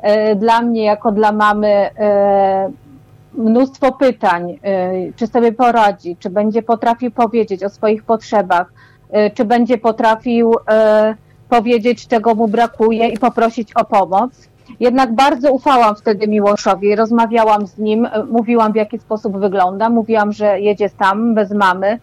E, 0.00 0.36
Dla 0.36 0.62
mnie, 0.62 0.84
jako 0.84 1.12
dla 1.12 1.32
mamy, 1.32 1.90
mnóstwo 3.34 3.92
pytań, 3.92 4.58
e, 4.62 4.92
czy 5.16 5.26
sobie 5.26 5.52
poradzi, 5.52 6.16
czy 6.16 6.30
będzie 6.30 6.62
potrafił 6.62 7.10
powiedzieć 7.10 7.64
o 7.64 7.68
swoich 7.68 8.04
potrzebach, 8.04 8.72
e, 9.10 9.30
czy 9.30 9.44
będzie 9.44 9.78
potrafił 9.78 10.54
e, 10.68 11.14
powiedzieć, 11.48 12.08
czego 12.08 12.34
mu 12.34 12.48
brakuje 12.48 13.08
i 13.08 13.18
poprosić 13.18 13.72
o 13.76 13.84
pomoc. 13.84 14.48
Jednak 14.80 15.14
bardzo 15.14 15.52
ufałam 15.52 15.96
wtedy 15.96 16.28
Miłoszowi, 16.28 16.96
rozmawiałam 16.96 17.66
z 17.66 17.78
nim, 17.78 18.08
mówiłam 18.30 18.72
w 18.72 18.76
jaki 18.76 18.98
sposób 18.98 19.38
wygląda, 19.38 19.90
mówiłam, 19.90 20.32
że 20.32 20.60
jedzie 20.60 20.88
sam, 20.88 21.34
bez 21.34 21.50
mamy 21.50 21.98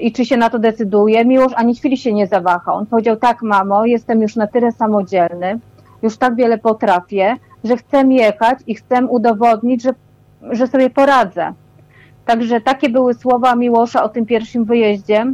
i 0.00 0.12
czy 0.12 0.24
się 0.24 0.36
na 0.36 0.50
to 0.50 0.58
decyduje. 0.58 1.24
Miłosz 1.24 1.52
ani 1.56 1.74
chwili 1.74 1.96
się 1.96 2.12
nie 2.12 2.26
zawahał. 2.26 2.76
On 2.76 2.86
powiedział, 2.86 3.16
tak 3.16 3.42
mamo, 3.42 3.86
jestem 3.86 4.22
już 4.22 4.36
na 4.36 4.46
tyle 4.46 4.72
samodzielny, 4.72 5.58
już 6.02 6.16
tak 6.16 6.34
wiele 6.34 6.58
potrafię, 6.58 7.36
że 7.64 7.76
chcę 7.76 8.04
jechać 8.08 8.58
i 8.66 8.74
chcę 8.74 9.06
udowodnić, 9.06 9.82
że, 9.82 9.90
że 10.50 10.66
sobie 10.66 10.90
poradzę. 10.90 11.52
Także 12.26 12.60
takie 12.60 12.88
były 12.88 13.14
słowa 13.14 13.56
Miłosza 13.56 14.02
o 14.02 14.08
tym 14.08 14.26
pierwszym 14.26 14.64
wyjeździe 14.64 15.26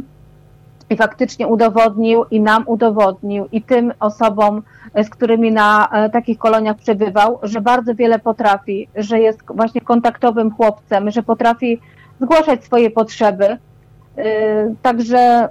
i 0.89 0.97
faktycznie 0.97 1.47
udowodnił 1.47 2.25
i 2.31 2.41
nam 2.41 2.63
udowodnił 2.67 3.47
i 3.51 3.61
tym 3.61 3.93
osobom, 3.99 4.61
z 5.03 5.09
którymi 5.09 5.51
na 5.51 5.89
e, 5.91 6.09
takich 6.09 6.37
koloniach 6.37 6.77
przebywał, 6.77 7.39
że 7.43 7.61
bardzo 7.61 7.95
wiele 7.95 8.19
potrafi, 8.19 8.87
że 8.95 9.19
jest 9.19 9.39
właśnie 9.47 9.81
kontaktowym 9.81 10.51
chłopcem, 10.51 11.11
że 11.11 11.23
potrafi 11.23 11.79
zgłaszać 12.21 12.63
swoje 12.63 12.91
potrzeby. 12.91 13.57
E, 14.17 14.75
Także 14.81 15.49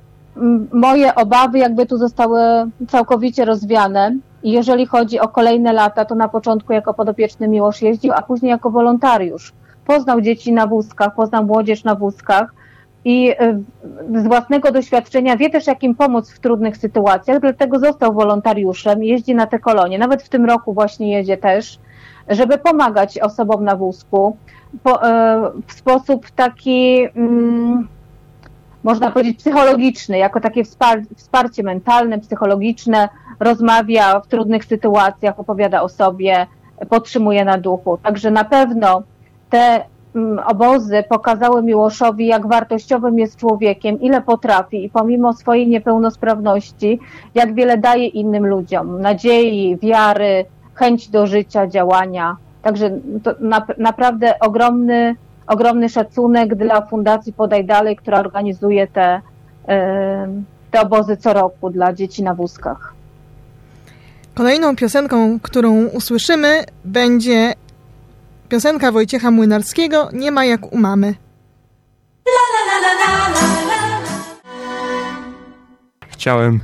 moje 0.72 1.14
obawy 1.14 1.58
jakby 1.58 1.86
tu 1.86 1.96
zostały 1.98 2.40
całkowicie 2.88 3.44
rozwiane. 3.44 4.16
I 4.42 4.52
jeżeli 4.52 4.86
chodzi 4.86 5.20
o 5.20 5.28
kolejne 5.28 5.72
lata, 5.72 6.04
to 6.04 6.14
na 6.14 6.28
początku 6.28 6.72
jako 6.72 6.94
podopieczny 6.94 7.48
Miłosz 7.48 7.82
jeździł, 7.82 8.12
a 8.12 8.22
później 8.22 8.50
jako 8.50 8.70
wolontariusz. 8.70 9.52
Poznał 9.86 10.20
dzieci 10.20 10.52
na 10.52 10.66
wózkach, 10.66 11.14
poznał 11.14 11.44
młodzież 11.44 11.84
na 11.84 11.94
wózkach 11.94 12.54
i 13.04 13.30
y, 13.30 14.20
z 14.20 14.26
własnego 14.26 14.72
doświadczenia 14.72 15.36
wie 15.36 15.50
też, 15.50 15.66
jak 15.66 15.82
im 15.82 15.94
pomóc 15.94 16.30
w 16.30 16.38
trudnych 16.38 16.76
sytuacjach, 16.76 17.40
dlatego 17.40 17.78
został 17.78 18.12
wolontariuszem, 18.12 19.04
jeździ 19.04 19.34
na 19.34 19.46
te 19.46 19.58
kolonie. 19.58 19.98
Nawet 19.98 20.22
w 20.22 20.28
tym 20.28 20.44
roku 20.44 20.72
właśnie 20.74 21.12
jedzie 21.12 21.36
też, 21.36 21.78
żeby 22.28 22.58
pomagać 22.58 23.18
osobom 23.18 23.64
na 23.64 23.76
wózku 23.76 24.36
po, 24.82 25.08
e, 25.08 25.50
w 25.66 25.72
sposób 25.72 26.30
taki, 26.30 27.06
mm, 27.16 27.88
można 28.84 29.10
powiedzieć, 29.10 29.38
psychologiczny, 29.38 30.18
jako 30.18 30.40
takie 30.40 30.62
wspar- 30.62 31.04
wsparcie 31.16 31.62
mentalne, 31.62 32.18
psychologiczne, 32.18 33.08
rozmawia 33.40 34.20
w 34.20 34.26
trudnych 34.26 34.64
sytuacjach, 34.64 35.40
opowiada 35.40 35.82
o 35.82 35.88
sobie, 35.88 36.46
podtrzymuje 36.88 37.44
na 37.44 37.58
duchu. 37.58 37.98
Także 38.02 38.30
na 38.30 38.44
pewno 38.44 39.02
te 39.50 39.84
mm, 40.14 40.38
obozy 40.46 41.04
pokazały 41.08 41.62
Miłoszowi, 41.62 42.26
jak 42.26 42.46
wartościowym 42.46 43.18
jest 43.18 43.36
człowiekiem, 43.36 44.00
ile 44.00 44.20
potrafi 44.20 44.84
i 44.84 44.90
pomimo 44.90 45.32
swojej 45.32 45.68
niepełnosprawności, 45.68 47.00
jak 47.34 47.54
wiele 47.54 47.78
daje 47.78 48.06
innym 48.06 48.46
ludziom. 48.46 49.00
Nadziei, 49.00 49.76
wiary, 49.76 50.44
chęć 50.74 51.08
do 51.08 51.26
życia, 51.26 51.66
działania. 51.66 52.36
Także 52.62 52.90
to 53.22 53.34
na, 53.40 53.66
naprawdę 53.78 54.38
ogromny, 54.40 55.16
ogromny 55.46 55.88
szacunek 55.88 56.54
dla 56.54 56.86
Fundacji 56.86 57.32
Podaj 57.32 57.64
Dalej, 57.64 57.96
która 57.96 58.20
organizuje 58.20 58.86
te, 58.86 59.20
te 60.70 60.80
obozy 60.80 61.16
co 61.16 61.32
roku 61.32 61.70
dla 61.70 61.92
dzieci 61.92 62.22
na 62.22 62.34
wózkach. 62.34 62.94
Kolejną 64.34 64.76
piosenką, 64.76 65.40
którą 65.40 65.86
usłyszymy, 65.86 66.64
będzie 66.84 67.52
piosenka 68.48 68.92
Wojciecha 68.92 69.30
Młynarskiego 69.30 70.08
Nie 70.12 70.30
ma 70.30 70.44
jak 70.44 70.72
u 70.72 70.78
mamy. 70.78 71.14
Chciałem 76.08 76.60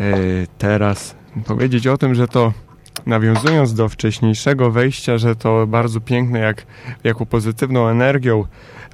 e, 0.00 0.04
teraz 0.58 1.14
powiedzieć 1.46 1.86
o 1.86 1.98
tym, 1.98 2.14
że 2.14 2.28
to 2.28 2.52
nawiązując 3.06 3.74
do 3.74 3.88
wcześniejszego 3.88 4.70
wejścia, 4.70 5.18
że 5.18 5.36
to 5.36 5.66
bardzo 5.66 6.00
piękne, 6.00 6.38
jak 6.38 6.66
jaką 7.04 7.26
pozytywną 7.26 7.88
energią 7.88 8.44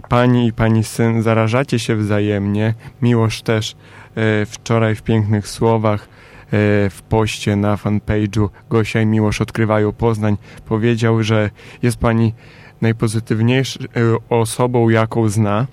pani 0.08 0.46
i 0.46 0.52
pani 0.52 0.84
syn 0.84 1.22
zarażacie 1.22 1.78
się 1.78 1.96
wzajemnie. 1.96 2.74
Miłość 3.02 3.42
też 3.42 3.76
e, 4.14 4.46
wczoraj 4.46 4.94
w 4.94 5.02
pięknych 5.02 5.48
słowach 5.48 6.02
e, 6.02 6.06
w 6.90 7.02
poście 7.08 7.56
na 7.56 7.76
fanpage'u 7.76 8.48
Gosia 8.70 9.00
i 9.00 9.06
Miłosz 9.06 9.40
odkrywają 9.40 9.92
Poznań 9.92 10.36
powiedział, 10.64 11.22
że 11.22 11.50
jest 11.82 11.96
pani 11.96 12.34
najpozytywniejszą 12.80 13.80
e, 13.80 13.86
osobą, 14.30 14.88
jaką 14.88 15.28
zna. 15.28 15.66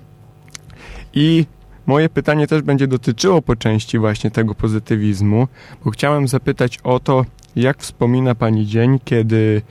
I 1.12 1.46
moje 1.86 2.08
pytanie 2.08 2.46
też 2.46 2.62
będzie 2.62 2.86
dotyczyło 2.86 3.42
po 3.42 3.56
części 3.56 3.98
właśnie 3.98 4.30
tego 4.30 4.54
pozytywizmu, 4.54 5.48
bo 5.84 5.90
chciałem 5.90 6.28
zapytać 6.28 6.78
o 6.84 7.00
to, 7.00 7.24
jak 7.56 7.78
wspomina 7.78 8.34
Pani 8.34 8.66
dzień, 8.66 8.98
kiedy 9.04 9.62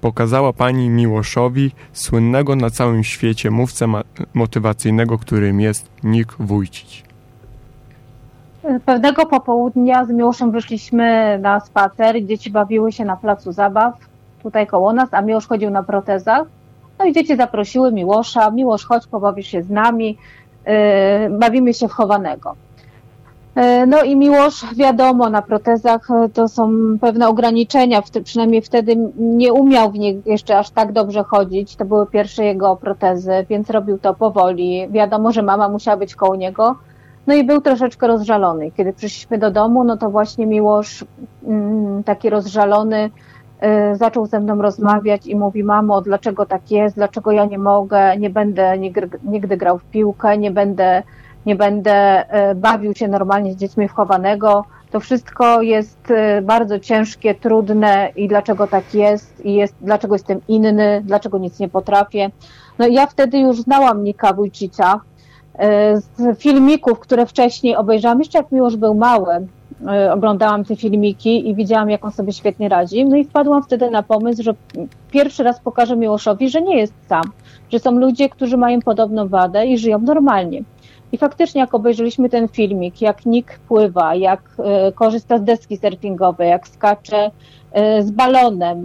pokazała 0.00 0.52
Pani 0.52 0.88
Miłoszowi 0.90 1.70
słynnego 1.92 2.56
na 2.56 2.70
całym 2.70 3.04
świecie 3.04 3.50
mówcę 3.50 3.86
motywacyjnego, 4.34 5.18
którym 5.18 5.60
jest 5.60 5.90
Nick 6.04 6.36
Wójcić. 6.38 7.04
Pewnego 8.86 9.26
popołudnia 9.26 10.04
z 10.04 10.10
Miłoszem 10.10 10.50
wyszliśmy 10.50 11.38
na 11.38 11.60
spacer 11.60 12.26
dzieci 12.26 12.50
bawiły 12.50 12.92
się 12.92 13.04
na 13.04 13.16
placu 13.16 13.52
zabaw 13.52 13.94
tutaj 14.42 14.66
koło 14.66 14.92
nas, 14.92 15.14
a 15.14 15.22
Miłosz 15.22 15.46
chodził 15.46 15.70
na 15.70 15.82
protezach. 15.82 16.42
No 16.98 17.04
i 17.04 17.12
dzieci 17.12 17.36
zaprosiły 17.36 17.92
Miłosza, 17.92 18.50
Miłosz 18.50 18.84
chodź, 18.84 19.06
pobawisz 19.06 19.46
się 19.46 19.62
z 19.62 19.70
nami, 19.70 20.18
yy, 20.66 20.72
bawimy 21.38 21.74
się 21.74 21.88
w 21.88 21.92
chowanego. 21.92 22.54
E, 23.54 23.86
no 23.86 24.02
i 24.02 24.16
Miłosz, 24.16 24.74
wiadomo, 24.76 25.30
na 25.30 25.42
protezach 25.42 26.10
e, 26.10 26.28
to 26.28 26.48
są 26.48 26.70
pewne 27.00 27.28
ograniczenia, 27.28 28.02
przynajmniej 28.24 28.62
wtedy 28.62 28.96
nie 29.16 29.52
umiał 29.52 29.90
w 29.90 29.98
nich 29.98 30.26
jeszcze 30.26 30.58
aż 30.58 30.70
tak 30.70 30.92
dobrze 30.92 31.22
chodzić. 31.22 31.76
To 31.76 31.84
były 31.84 32.06
pierwsze 32.06 32.44
jego 32.44 32.76
protezy, 32.76 33.46
więc 33.48 33.70
robił 33.70 33.98
to 33.98 34.14
powoli. 34.14 34.88
Wiadomo, 34.90 35.32
że 35.32 35.42
mama 35.42 35.68
musiała 35.68 35.96
być 35.96 36.14
koło 36.14 36.36
niego. 36.36 36.76
No 37.26 37.34
i 37.34 37.44
był 37.44 37.60
troszeczkę 37.60 38.06
rozżalony. 38.06 38.70
Kiedy 38.70 38.92
przyszliśmy 38.92 39.38
do 39.38 39.50
domu, 39.50 39.84
no 39.84 39.96
to 39.96 40.10
właśnie 40.10 40.46
Miłosz, 40.46 41.04
mm, 41.46 42.04
taki 42.04 42.30
rozżalony, 42.30 43.10
e, 43.60 43.96
zaczął 43.96 44.26
ze 44.26 44.40
mną 44.40 44.62
rozmawiać 44.62 45.26
i 45.26 45.36
mówi: 45.36 45.64
Mamo, 45.64 46.00
dlaczego 46.00 46.46
tak 46.46 46.70
jest? 46.70 46.96
Dlaczego 46.96 47.32
ja 47.32 47.44
nie 47.44 47.58
mogę? 47.58 48.16
Nie 48.16 48.30
będę 48.30 48.78
nigdy 49.24 49.56
grał 49.56 49.78
w 49.78 49.84
piłkę, 49.84 50.38
nie 50.38 50.50
będę 50.50 51.02
nie 51.46 51.56
będę 51.56 51.92
e, 51.92 52.54
bawił 52.54 52.94
się 52.94 53.08
normalnie 53.08 53.52
z 53.52 53.56
dziećmi 53.56 53.88
wchowanego. 53.88 54.64
To 54.90 55.00
wszystko 55.00 55.62
jest 55.62 56.10
e, 56.10 56.42
bardzo 56.42 56.78
ciężkie, 56.78 57.34
trudne 57.34 58.12
i 58.16 58.28
dlaczego 58.28 58.66
tak 58.66 58.94
jest 58.94 59.44
i 59.44 59.54
jest, 59.54 59.74
dlaczego 59.80 60.14
jestem 60.14 60.40
inny, 60.48 61.02
dlaczego 61.04 61.38
nic 61.38 61.58
nie 61.58 61.68
potrafię. 61.68 62.30
No 62.78 62.86
ja 62.86 63.06
wtedy 63.06 63.38
już 63.38 63.60
znałam 63.60 64.04
Nika 64.04 64.32
Wójcicia 64.32 65.00
e, 65.54 65.96
z 66.00 66.38
filmików, 66.38 66.98
które 66.98 67.26
wcześniej 67.26 67.76
obejrzałam, 67.76 68.18
jeszcze 68.18 68.38
jak 68.38 68.52
Miłosz 68.52 68.76
był 68.76 68.94
mały, 68.94 69.46
oglądałam 70.12 70.64
te 70.64 70.76
filmiki 70.76 71.48
i 71.48 71.54
widziałam, 71.54 71.90
jak 71.90 72.04
on 72.04 72.12
sobie 72.12 72.32
świetnie 72.32 72.68
radzi. 72.68 73.04
No 73.04 73.16
i 73.16 73.24
wpadłam 73.24 73.62
wtedy 73.62 73.90
na 73.90 74.02
pomysł, 74.02 74.42
że 74.42 74.54
pierwszy 75.10 75.42
raz 75.42 75.60
pokażę 75.60 75.96
Miłoszowi, 75.96 76.48
że 76.48 76.62
nie 76.62 76.78
jest 76.78 76.94
sam, 77.08 77.22
że 77.72 77.78
są 77.78 77.90
ludzie, 77.90 78.28
którzy 78.28 78.56
mają 78.56 78.80
podobną 78.80 79.28
wadę 79.28 79.66
i 79.66 79.78
żyją 79.78 79.98
normalnie. 79.98 80.62
I 81.12 81.18
faktycznie, 81.18 81.60
jak 81.60 81.74
obejrzeliśmy 81.74 82.28
ten 82.28 82.48
filmik, 82.48 83.00
jak 83.00 83.26
Nick 83.26 83.58
pływa, 83.58 84.14
jak 84.14 84.40
e, 84.58 84.92
korzysta 84.92 85.38
z 85.38 85.44
deski 85.44 85.76
surfingowej, 85.76 86.48
jak 86.48 86.68
skacze 86.68 87.30
e, 87.72 88.02
z 88.02 88.10
balonem, 88.10 88.82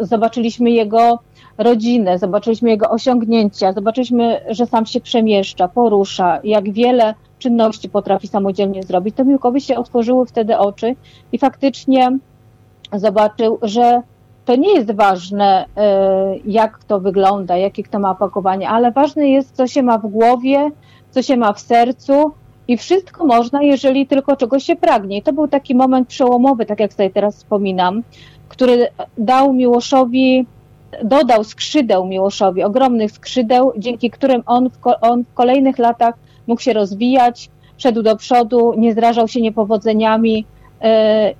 zobaczyliśmy 0.00 0.70
jego 0.70 1.18
rodzinę, 1.58 2.18
zobaczyliśmy 2.18 2.70
jego 2.70 2.90
osiągnięcia, 2.90 3.72
zobaczyliśmy, 3.72 4.40
że 4.50 4.66
sam 4.66 4.86
się 4.86 5.00
przemieszcza, 5.00 5.68
porusza, 5.68 6.40
jak 6.44 6.72
wiele 6.72 7.14
czynności 7.38 7.88
potrafi 7.88 8.28
samodzielnie 8.28 8.82
zrobić, 8.82 9.16
to 9.16 9.24
Miłkowi 9.24 9.60
się 9.60 9.76
otworzyły 9.76 10.26
wtedy 10.26 10.58
oczy 10.58 10.96
i 11.32 11.38
faktycznie 11.38 12.18
zobaczył, 12.92 13.58
że 13.62 14.02
to 14.44 14.56
nie 14.56 14.74
jest 14.74 14.92
ważne, 14.92 15.66
e, 15.76 16.36
jak 16.44 16.84
to 16.84 17.00
wygląda, 17.00 17.56
jakie 17.56 17.82
kto 17.82 17.98
ma 17.98 18.10
opakowanie, 18.10 18.68
ale 18.68 18.92
ważne 18.92 19.28
jest, 19.28 19.56
co 19.56 19.66
się 19.66 19.82
ma 19.82 19.98
w 19.98 20.06
głowie, 20.06 20.70
co 21.18 21.22
się 21.22 21.36
ma 21.36 21.52
w 21.52 21.60
sercu 21.60 22.32
i 22.68 22.76
wszystko 22.76 23.26
można, 23.26 23.62
jeżeli 23.62 24.06
tylko 24.06 24.36
czegoś 24.36 24.64
się 24.64 24.76
pragnie. 24.76 25.18
I 25.18 25.22
to 25.22 25.32
był 25.32 25.48
taki 25.48 25.74
moment 25.74 26.08
przełomowy, 26.08 26.66
tak 26.66 26.80
jak 26.80 26.92
sobie 26.92 27.10
teraz 27.10 27.36
wspominam, 27.36 28.02
który 28.48 28.88
dał 29.18 29.52
Miłoszowi, 29.52 30.46
dodał 31.04 31.44
skrzydeł 31.44 32.06
Miłoszowi, 32.06 32.62
ogromnych 32.62 33.10
skrzydeł, 33.10 33.72
dzięki 33.78 34.10
którym 34.10 34.42
on 34.46 34.70
w, 34.70 34.78
on 35.00 35.24
w 35.24 35.34
kolejnych 35.34 35.78
latach 35.78 36.14
mógł 36.46 36.60
się 36.60 36.72
rozwijać, 36.72 37.50
szedł 37.78 38.02
do 38.02 38.16
przodu, 38.16 38.74
nie 38.76 38.94
zrażał 38.94 39.28
się 39.28 39.40
niepowodzeniami, 39.40 40.46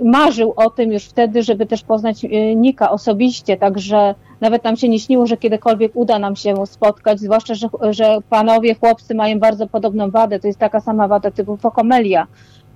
marzył 0.04 0.52
o 0.57 0.71
tym 0.71 0.92
już 0.92 1.04
wtedy, 1.04 1.42
żeby 1.42 1.66
też 1.66 1.83
poznać 1.83 2.25
e, 2.25 2.28
Nika 2.57 2.90
osobiście, 2.90 3.57
także 3.57 4.14
nawet 4.40 4.64
nam 4.64 4.76
się 4.76 4.88
nie 4.88 4.99
śniło, 4.99 5.26
że 5.26 5.37
kiedykolwiek 5.37 5.92
uda 5.95 6.18
nam 6.18 6.37
się 6.37 6.66
spotkać, 6.66 7.21
zwłaszcza, 7.21 7.54
że, 7.54 7.68
że 7.90 8.18
panowie, 8.30 8.75
chłopcy 8.75 9.14
mają 9.14 9.38
bardzo 9.38 9.66
podobną 9.66 10.11
wadę, 10.11 10.40
to 10.40 10.47
jest 10.47 10.59
taka 10.59 10.80
sama 10.80 11.09
wada 11.09 11.30
typu 11.30 11.57
fokomelia. 11.57 12.26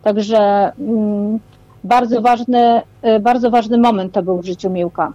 Także 0.02 0.72
mm, 0.78 1.38
bardzo 1.84 2.20
ważny, 2.20 2.82
e, 3.02 3.20
bardzo 3.20 3.50
ważny 3.50 3.78
moment 3.78 4.12
to 4.12 4.22
był 4.22 4.42
w 4.42 4.44
życiu 4.44 4.70
Miłka. 4.70 5.12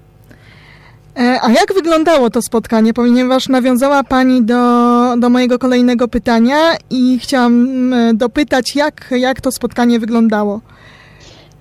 A 1.41 1.51
jak 1.51 1.73
wyglądało 1.73 2.29
to 2.29 2.41
spotkanie? 2.41 2.93
Ponieważ 2.93 3.49
nawiązała 3.49 4.03
Pani 4.03 4.43
do, 4.43 4.55
do 5.17 5.29
mojego 5.29 5.59
kolejnego 5.59 6.07
pytania 6.07 6.57
i 6.89 7.19
chciałam 7.19 7.67
dopytać, 8.13 8.75
jak, 8.75 9.09
jak 9.11 9.41
to 9.41 9.51
spotkanie 9.51 9.99
wyglądało. 9.99 10.61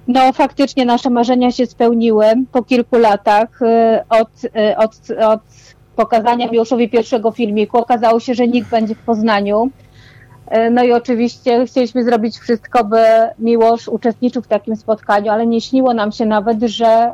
No, 0.09 0.33
faktycznie 0.33 0.85
nasze 0.85 1.11
marzenia 1.11 1.51
się 1.53 1.67
spełniły 1.67 2.27
po 2.53 2.63
kilku 2.63 2.99
latach 2.99 3.63
y, 3.63 3.67
od, 4.09 4.45
y, 4.45 4.77
od, 4.77 5.11
od 5.29 5.41
pokazania 5.97 6.51
Miłoszowi 6.51 6.89
pierwszego 6.89 7.31
filmiku. 7.31 7.79
Okazało 7.79 8.21
się, 8.21 8.35
że 8.35 8.49
nikt 8.49 8.71
będzie 8.71 8.95
w 8.95 8.99
Poznaniu. 8.99 9.71
Y, 10.57 10.71
no 10.71 10.85
i 10.85 10.93
oczywiście 10.93 11.67
chcieliśmy 11.67 12.05
zrobić 12.05 12.39
wszystko, 12.39 12.85
by 12.85 12.99
Miłosz 13.39 13.89
uczestniczył 13.89 14.43
w 14.43 14.47
takim 14.47 14.77
spotkaniu, 14.77 15.31
ale 15.31 15.47
nie 15.47 15.61
śniło 15.61 15.95
nam 15.95 16.13
się 16.13 16.27
nawet, 16.27 16.63
że 16.63 17.13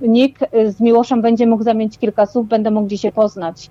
nikt 0.00 0.44
z 0.68 0.80
Miłoszem 0.80 1.22
będzie 1.22 1.46
mógł 1.46 1.62
zamienić 1.62 1.98
kilka 1.98 2.26
słów, 2.26 2.48
będą 2.48 2.70
mogli 2.70 2.98
się 2.98 3.12
poznać. 3.12 3.70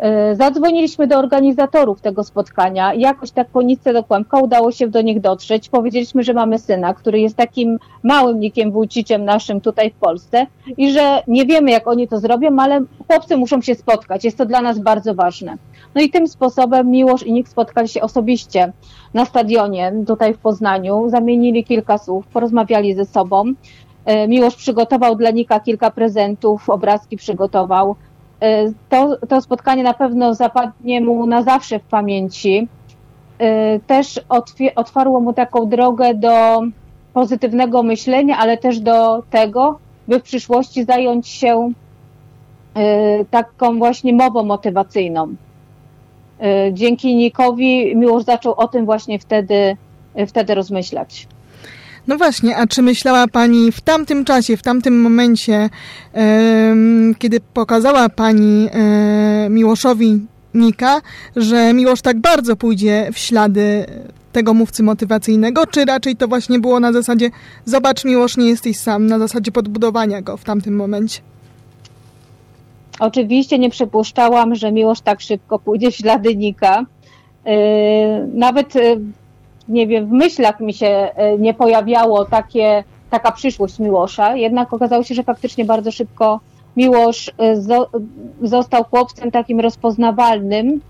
E, 0.00 0.34
zadzwoniliśmy 0.34 1.06
do 1.06 1.18
organizatorów 1.18 2.00
tego 2.00 2.24
spotkania. 2.24 2.94
Jakoś 2.94 3.30
tak 3.30 3.48
po 3.48 3.62
nitce 3.62 3.92
do 3.92 4.04
kłębka 4.04 4.38
udało 4.38 4.72
się 4.72 4.88
do 4.88 5.02
nich 5.02 5.20
dotrzeć. 5.20 5.68
Powiedzieliśmy, 5.68 6.22
że 6.22 6.34
mamy 6.34 6.58
syna, 6.58 6.94
który 6.94 7.20
jest 7.20 7.36
takim 7.36 7.78
małym 8.02 8.40
nikiem 8.40 8.72
wójciciem 8.72 9.24
naszym 9.24 9.60
tutaj 9.60 9.90
w 9.90 9.94
Polsce 9.94 10.46
i 10.76 10.92
że 10.92 11.22
nie 11.28 11.46
wiemy, 11.46 11.70
jak 11.70 11.88
oni 11.88 12.08
to 12.08 12.18
zrobią, 12.18 12.58
ale 12.58 12.80
chłopcy 13.08 13.36
muszą 13.36 13.60
się 13.60 13.74
spotkać. 13.74 14.24
Jest 14.24 14.38
to 14.38 14.46
dla 14.46 14.60
nas 14.60 14.78
bardzo 14.78 15.14
ważne. 15.14 15.56
No 15.94 16.00
i 16.00 16.10
tym 16.10 16.28
sposobem 16.28 16.90
Miłosz 16.90 17.22
i 17.22 17.32
Nik 17.32 17.48
spotkali 17.48 17.88
się 17.88 18.02
osobiście 18.02 18.72
na 19.14 19.24
stadionie 19.24 19.92
tutaj 20.06 20.34
w 20.34 20.38
Poznaniu. 20.38 21.08
Zamienili 21.08 21.64
kilka 21.64 21.98
słów, 21.98 22.26
porozmawiali 22.26 22.94
ze 22.94 23.04
sobą. 23.04 23.44
E, 24.04 24.28
Miłosz 24.28 24.56
przygotował 24.56 25.16
dla 25.16 25.30
Nika 25.30 25.60
kilka 25.60 25.90
prezentów, 25.90 26.70
obrazki 26.70 27.16
przygotował 27.16 27.96
to, 28.88 29.16
to 29.28 29.40
spotkanie 29.40 29.82
na 29.82 29.94
pewno 29.94 30.34
zapadnie 30.34 31.00
mu 31.00 31.26
na 31.26 31.42
zawsze 31.42 31.78
w 31.78 31.82
pamięci. 31.82 32.68
Y, 33.40 33.80
też 33.86 34.20
otwarło 34.76 35.20
mu 35.20 35.32
taką 35.32 35.68
drogę 35.68 36.14
do 36.14 36.62
pozytywnego 37.12 37.82
myślenia, 37.82 38.38
ale 38.38 38.58
też 38.58 38.80
do 38.80 39.22
tego, 39.30 39.78
by 40.08 40.20
w 40.20 40.22
przyszłości 40.22 40.84
zająć 40.84 41.28
się 41.28 41.72
y, 43.22 43.26
taką 43.30 43.78
właśnie 43.78 44.12
mową 44.12 44.42
motywacyjną. 44.42 45.34
Dzięki 46.72 47.16
Nikowi 47.16 47.96
Miłosz 47.96 48.24
zaczął 48.24 48.54
o 48.54 48.68
tym 48.68 48.84
właśnie 48.84 49.18
wtedy, 49.18 49.76
wtedy 50.26 50.54
rozmyślać. 50.54 51.28
No 52.10 52.16
właśnie, 52.16 52.56
a 52.56 52.66
czy 52.66 52.82
myślała 52.82 53.28
Pani 53.28 53.72
w 53.72 53.80
tamtym 53.80 54.24
czasie, 54.24 54.56
w 54.56 54.62
tamtym 54.62 55.00
momencie, 55.00 55.70
kiedy 57.18 57.40
pokazała 57.40 58.08
Pani 58.08 58.68
e, 58.72 59.48
Miłoszowi 59.50 60.26
Nika, 60.54 61.00
że 61.36 61.72
Miłosz 61.72 62.02
tak 62.02 62.20
bardzo 62.20 62.56
pójdzie 62.56 63.10
w 63.12 63.18
ślady 63.18 63.86
tego 64.32 64.54
mówcy 64.54 64.82
motywacyjnego, 64.82 65.66
czy 65.66 65.84
raczej 65.84 66.16
to 66.16 66.28
właśnie 66.28 66.58
było 66.58 66.80
na 66.80 66.92
zasadzie 66.92 67.30
zobacz 67.64 68.04
Miłosz, 68.04 68.36
nie 68.36 68.48
jesteś 68.48 68.76
sam, 68.76 69.06
na 69.06 69.18
zasadzie 69.18 69.52
podbudowania 69.52 70.22
go 70.22 70.36
w 70.36 70.44
tamtym 70.44 70.76
momencie? 70.76 71.20
Oczywiście 73.00 73.58
nie 73.58 73.70
przypuszczałam, 73.70 74.54
że 74.54 74.72
Miłosz 74.72 75.00
tak 75.00 75.20
szybko 75.20 75.58
pójdzie 75.58 75.90
w 75.90 75.94
ślady 75.94 76.36
Nika. 76.36 76.86
E, 77.44 78.26
nawet 78.34 78.76
e, 78.76 78.96
nie 79.70 79.86
wiem, 79.86 80.06
w 80.06 80.10
myślach 80.10 80.60
mi 80.60 80.74
się 80.74 80.86
e, 80.86 81.38
nie 81.38 81.54
pojawiało 81.54 82.24
takie, 82.24 82.84
taka 83.10 83.32
przyszłość 83.32 83.78
Miłosza, 83.78 84.36
jednak 84.36 84.72
okazało 84.72 85.02
się, 85.02 85.14
że 85.14 85.22
faktycznie 85.22 85.64
bardzo 85.64 85.92
szybko 85.92 86.40
Miłosz 86.76 87.30
e, 87.38 87.56
został 88.42 88.84
chłopcem 88.84 89.30
takim 89.30 89.60
rozpoznawalnym 89.60 90.80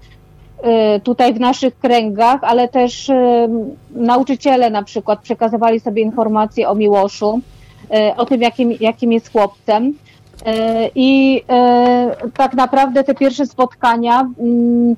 e, 0.62 1.00
tutaj 1.00 1.34
w 1.34 1.40
naszych 1.40 1.78
kręgach, 1.78 2.44
ale 2.44 2.68
też 2.68 3.10
nauczyciele 3.90 4.70
na 4.70 4.82
przykład 4.82 5.20
przekazywali 5.20 5.80
sobie 5.80 6.02
informacje 6.02 6.68
o 6.68 6.74
Miłoszu, 6.74 7.40
o 8.16 8.24
tym, 8.24 8.42
jakim, 8.42 8.72
jakim 8.80 9.12
jest 9.12 9.32
chłopcem. 9.32 9.94
I 10.94 11.42
tak 12.36 12.54
naprawdę 12.54 13.04
te 13.04 13.14
pierwsze 13.14 13.46
spotkania 13.46 14.20
mm, 14.38 14.96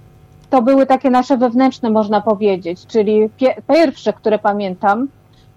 to 0.53 0.63
były 0.63 0.87
takie 0.87 1.11
nasze 1.11 1.37
wewnętrzne, 1.37 1.91
można 1.91 2.21
powiedzieć, 2.21 2.87
czyli 2.87 3.31
pierwsze, 3.69 4.13
które 4.13 4.39
pamiętam, 4.39 5.09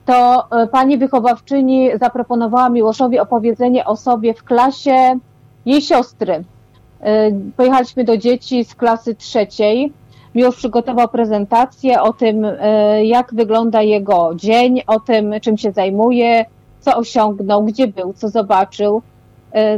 to 0.06 0.48
e, 0.52 0.68
pani 0.68 0.98
wychowawczyni 0.98 1.90
zaproponowała 2.00 2.70
Miłoszowi 2.70 3.20
opowiedzenie 3.20 3.86
o 3.86 3.96
sobie 3.96 4.34
w 4.34 4.44
klasie 4.44 5.20
jej 5.66 5.82
siostry. 5.82 6.44
E, 7.02 7.32
pojechaliśmy 7.58 8.04
do 8.04 8.18
dzieci 8.18 8.66
z 8.66 8.76
klasy 8.76 9.16
trzeciej. 9.16 9.94
Miłosz 10.36 10.56
przygotował 10.56 11.08
prezentację 11.08 12.02
o 12.02 12.14
tym, 12.14 12.46
e, 12.46 13.06
jak 13.06 13.34
wygląda 13.34 13.82
jego 13.82 14.32
dzień, 14.36 14.82
o 14.88 15.00
tym, 15.00 15.34
czym 15.42 15.58
się 15.58 15.72
zajmuje, 15.72 16.46
co 16.80 16.98
osiągnął, 16.98 17.64
gdzie 17.64 17.88
był, 17.88 18.14
co 18.14 18.30
zobaczył. 18.30 19.02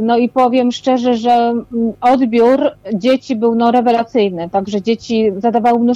No 0.02 0.16
i 0.16 0.28
powiem 0.28 0.72
szczerze, 0.72 1.16
że 1.16 1.30
mm, 1.32 1.64
odbiór 2.00 2.70
dzieci 2.94 3.36
był 3.36 3.54
no, 3.54 3.70
rewelacyjny, 3.70 4.50
także 4.50 4.82
dzieci 4.82 5.32
zadawały 5.36 5.94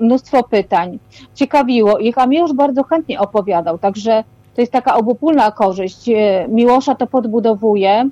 mnóstwo 0.00 0.42
pytań, 0.42 0.98
ciekawiło 1.34 1.98
ich, 1.98 2.18
a 2.18 2.26
mi 2.26 2.38
już 2.38 2.52
bardzo 2.52 2.82
chętnie 2.82 3.20
opowiadał, 3.20 3.78
także 3.78 4.24
to 4.54 4.60
jest 4.60 4.72
taka 4.72 4.96
obopólna 4.96 5.50
korzyść. 5.50 6.10
Miłosza 6.48 6.94
to 6.94 7.06
podbudowuje, 7.06 8.08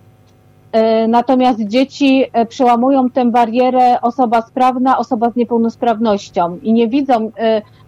natomiast 1.09 1.61
dzieci 1.61 2.25
przełamują 2.49 3.11
tę 3.11 3.31
barierę 3.31 4.01
osoba 4.01 4.43
sprawna, 4.43 4.99
osoba 4.99 5.31
z 5.31 5.37
niepełnosprawnością. 5.37 6.59
I 6.63 6.73
nie 6.73 6.89
widzą 6.89 7.31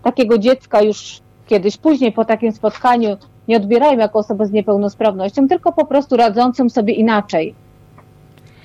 takiego 0.02 0.38
dziecka 0.38 0.82
już 0.82 1.20
kiedyś 1.46 1.76
później 1.76 2.12
po 2.12 2.24
takim 2.24 2.52
spotkaniu 2.52 3.16
nie 3.48 3.56
odbierają 3.56 3.98
jako 3.98 4.18
osobę 4.18 4.46
z 4.46 4.52
niepełnosprawnością, 4.52 5.48
tylko 5.48 5.72
po 5.72 5.86
prostu 5.86 6.16
radzącym 6.16 6.70
sobie 6.70 6.94
inaczej. 6.94 7.54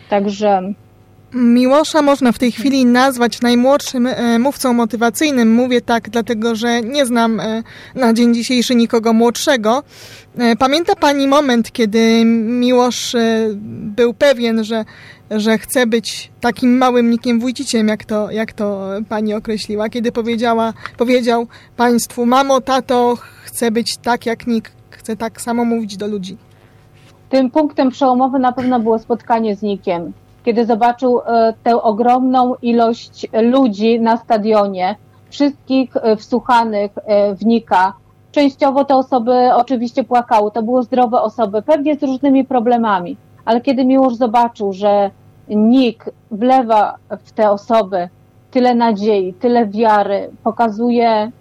Także. 0.09 0.73
Miłosza 1.33 2.01
można 2.01 2.31
w 2.31 2.39
tej 2.39 2.51
chwili 2.51 2.85
nazwać 2.85 3.41
najmłodszym 3.41 4.07
e, 4.07 4.39
mówcą 4.39 4.73
motywacyjnym. 4.73 5.53
Mówię 5.53 5.81
tak, 5.81 6.09
dlatego 6.09 6.55
że 6.55 6.81
nie 6.81 7.05
znam 7.05 7.39
e, 7.39 7.63
na 7.95 8.13
dzień 8.13 8.33
dzisiejszy 8.33 8.75
nikogo 8.75 9.13
młodszego. 9.13 9.83
E, 10.37 10.55
pamięta 10.55 10.95
Pani 10.95 11.27
moment, 11.27 11.71
kiedy 11.71 12.25
Miłosz 12.25 13.15
był 13.95 14.13
pewien, 14.13 14.63
że, 14.63 14.85
że 15.31 15.57
chce 15.57 15.87
być 15.87 16.31
takim 16.41 16.77
małym 16.77 17.09
Nikiem 17.09 17.39
Wójciciem, 17.39 17.87
jak 17.87 18.05
to, 18.05 18.31
jak 18.31 18.53
to 18.53 18.89
Pani 19.09 19.33
określiła, 19.33 19.89
kiedy 19.89 20.11
powiedziała, 20.11 20.73
powiedział 20.97 21.47
Państwu, 21.77 22.25
mamo, 22.25 22.61
tato, 22.61 23.17
chcę 23.59 23.71
być 23.71 23.97
tak 23.97 24.25
jak 24.25 24.47
Nik, 24.47 24.71
chcę 24.89 25.15
tak 25.15 25.41
samo 25.41 25.65
mówić 25.65 25.97
do 25.97 26.07
ludzi. 26.07 26.37
Tym 27.29 27.51
punktem 27.51 27.89
przełomowym 27.89 28.41
na 28.41 28.51
pewno 28.51 28.79
było 28.79 28.99
spotkanie 28.99 29.55
z 29.55 29.61
Nikiem, 29.61 30.13
kiedy 30.43 30.65
zobaczył 30.65 31.19
e, 31.19 31.53
tę 31.63 31.81
ogromną 31.81 32.55
ilość 32.61 33.27
ludzi 33.41 33.99
na 33.99 34.17
stadionie, 34.17 34.95
wszystkich 35.29 35.97
e, 35.97 36.15
wsłuchanych 36.15 36.91
e, 36.97 37.35
w 37.35 37.45
Nika. 37.45 37.93
Częściowo 38.31 38.85
te 38.85 38.95
osoby 38.95 39.49
oczywiście 39.53 40.03
płakały, 40.03 40.51
to 40.51 40.63
były 40.63 40.83
zdrowe 40.83 41.21
osoby, 41.21 41.61
pewnie 41.61 41.95
z 41.95 42.03
różnymi 42.03 42.45
problemami, 42.45 43.17
ale 43.45 43.61
kiedy 43.61 43.85
Miłosz 43.85 44.15
zobaczył, 44.15 44.73
że 44.73 45.11
Nik 45.49 46.05
wlewa 46.31 46.95
w 47.25 47.31
te 47.31 47.51
osoby 47.51 48.09
tyle 48.51 48.75
nadziei, 48.75 49.33
tyle 49.33 49.67
wiary, 49.67 50.29
pokazuje 50.43 51.31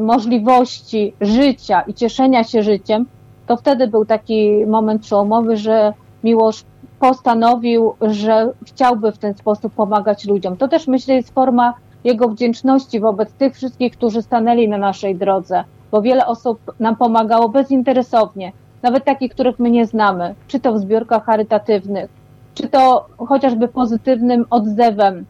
możliwości 0.00 1.14
życia 1.20 1.80
i 1.80 1.94
cieszenia 1.94 2.44
się 2.44 2.62
życiem, 2.62 3.06
to 3.46 3.56
wtedy 3.56 3.88
był 3.88 4.04
taki 4.04 4.66
moment 4.66 5.02
przełomowy, 5.02 5.56
że 5.56 5.92
Miłosz 6.24 6.64
postanowił, 7.00 7.94
że 8.00 8.52
chciałby 8.66 9.12
w 9.12 9.18
ten 9.18 9.34
sposób 9.34 9.72
pomagać 9.72 10.24
ludziom. 10.24 10.56
To 10.56 10.68
też 10.68 10.86
myślę 10.86 11.14
jest 11.14 11.34
forma 11.34 11.74
jego 12.04 12.28
wdzięczności 12.28 13.00
wobec 13.00 13.32
tych 13.32 13.54
wszystkich, 13.54 13.92
którzy 13.92 14.22
stanęli 14.22 14.68
na 14.68 14.78
naszej 14.78 15.16
drodze, 15.16 15.64
bo 15.90 16.02
wiele 16.02 16.26
osób 16.26 16.58
nam 16.80 16.96
pomagało 16.96 17.48
bezinteresownie, 17.48 18.52
nawet 18.82 19.04
takich, 19.04 19.32
których 19.32 19.58
my 19.58 19.70
nie 19.70 19.86
znamy, 19.86 20.34
czy 20.48 20.60
to 20.60 20.72
w 20.72 20.78
zbiorkach 20.78 21.24
charytatywnych, 21.24 22.10
czy 22.54 22.68
to 22.68 23.06
chociażby 23.16 23.68
pozytywnym 23.68 24.46
odzewem 24.50 25.24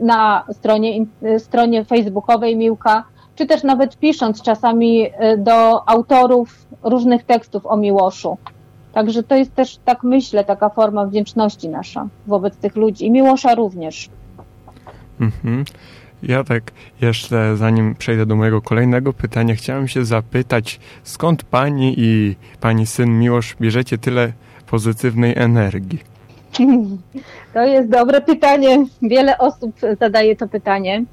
na 0.00 0.44
stronie, 0.52 1.06
stronie 1.38 1.84
facebookowej 1.84 2.56
Miłka, 2.56 3.04
czy 3.38 3.46
też 3.46 3.62
nawet 3.62 3.96
pisząc 3.98 4.42
czasami 4.42 5.06
y, 5.06 5.38
do 5.38 5.88
autorów 5.88 6.66
różnych 6.82 7.24
tekstów 7.24 7.66
o 7.66 7.76
Miłoszu. 7.76 8.38
Także 8.92 9.22
to 9.22 9.36
jest 9.36 9.54
też, 9.54 9.78
tak 9.84 10.02
myślę, 10.02 10.44
taka 10.44 10.68
forma 10.68 11.06
wdzięczności 11.06 11.68
nasza 11.68 12.08
wobec 12.26 12.56
tych 12.56 12.76
ludzi 12.76 13.06
i 13.06 13.10
Miłosza 13.10 13.54
również. 13.54 14.08
Mhm. 15.20 15.64
Ja 16.22 16.44
tak 16.44 16.62
jeszcze, 17.00 17.56
zanim 17.56 17.94
przejdę 17.94 18.26
do 18.26 18.36
mojego 18.36 18.62
kolejnego 18.62 19.12
pytania, 19.12 19.54
chciałem 19.54 19.88
się 19.88 20.04
zapytać, 20.04 20.80
skąd 21.02 21.42
pani 21.42 21.94
i 21.98 22.36
pani 22.60 22.86
syn 22.86 23.18
Miłosz 23.18 23.56
bierzecie 23.60 23.98
tyle 23.98 24.32
pozytywnej 24.66 25.34
energii? 25.36 25.98
To 27.54 27.64
jest 27.64 27.88
dobre 27.88 28.20
pytanie. 28.20 28.86
Wiele 29.02 29.38
osób 29.38 29.76
zadaje 30.00 30.36
to 30.36 30.48
pytanie. 30.48 31.04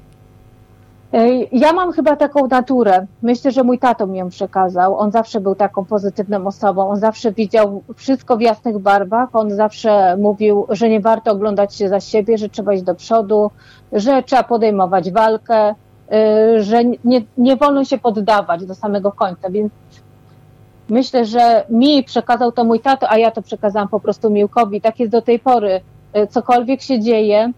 Ja 1.52 1.72
mam 1.72 1.92
chyba 1.92 2.16
taką 2.16 2.46
naturę. 2.46 3.06
Myślę, 3.22 3.50
że 3.50 3.62
mój 3.62 3.78
tato 3.78 4.06
mi 4.06 4.18
ją 4.18 4.28
przekazał. 4.28 4.98
On 4.98 5.10
zawsze 5.10 5.40
był 5.40 5.54
taką 5.54 5.84
pozytywną 5.84 6.46
osobą. 6.46 6.88
On 6.88 6.96
zawsze 6.96 7.32
widział 7.32 7.82
wszystko 7.96 8.36
w 8.36 8.40
jasnych 8.40 8.78
barwach. 8.78 9.28
On 9.32 9.50
zawsze 9.50 10.16
mówił, 10.16 10.66
że 10.68 10.88
nie 10.88 11.00
warto 11.00 11.32
oglądać 11.32 11.74
się 11.74 11.88
za 11.88 12.00
siebie, 12.00 12.38
że 12.38 12.48
trzeba 12.48 12.74
iść 12.74 12.82
do 12.82 12.94
przodu, 12.94 13.50
że 13.92 14.22
trzeba 14.22 14.42
podejmować 14.42 15.10
walkę, 15.10 15.70
y, 15.70 16.62
że 16.62 16.84
nie, 16.84 17.22
nie 17.38 17.56
wolno 17.56 17.84
się 17.84 17.98
poddawać 17.98 18.66
do 18.66 18.74
samego 18.74 19.12
końca. 19.12 19.50
Więc 19.50 19.72
myślę, 20.88 21.24
że 21.24 21.64
mi 21.70 22.04
przekazał 22.04 22.52
to 22.52 22.64
mój 22.64 22.80
tato, 22.80 23.10
a 23.10 23.18
ja 23.18 23.30
to 23.30 23.42
przekazałam 23.42 23.88
po 23.88 24.00
prostu 24.00 24.30
Miłkowi. 24.30 24.80
Tak 24.80 25.00
jest 25.00 25.12
do 25.12 25.22
tej 25.22 25.38
pory. 25.38 25.80
Y, 26.16 26.26
cokolwiek 26.26 26.82
się 26.82 27.00
dzieje, 27.00 27.52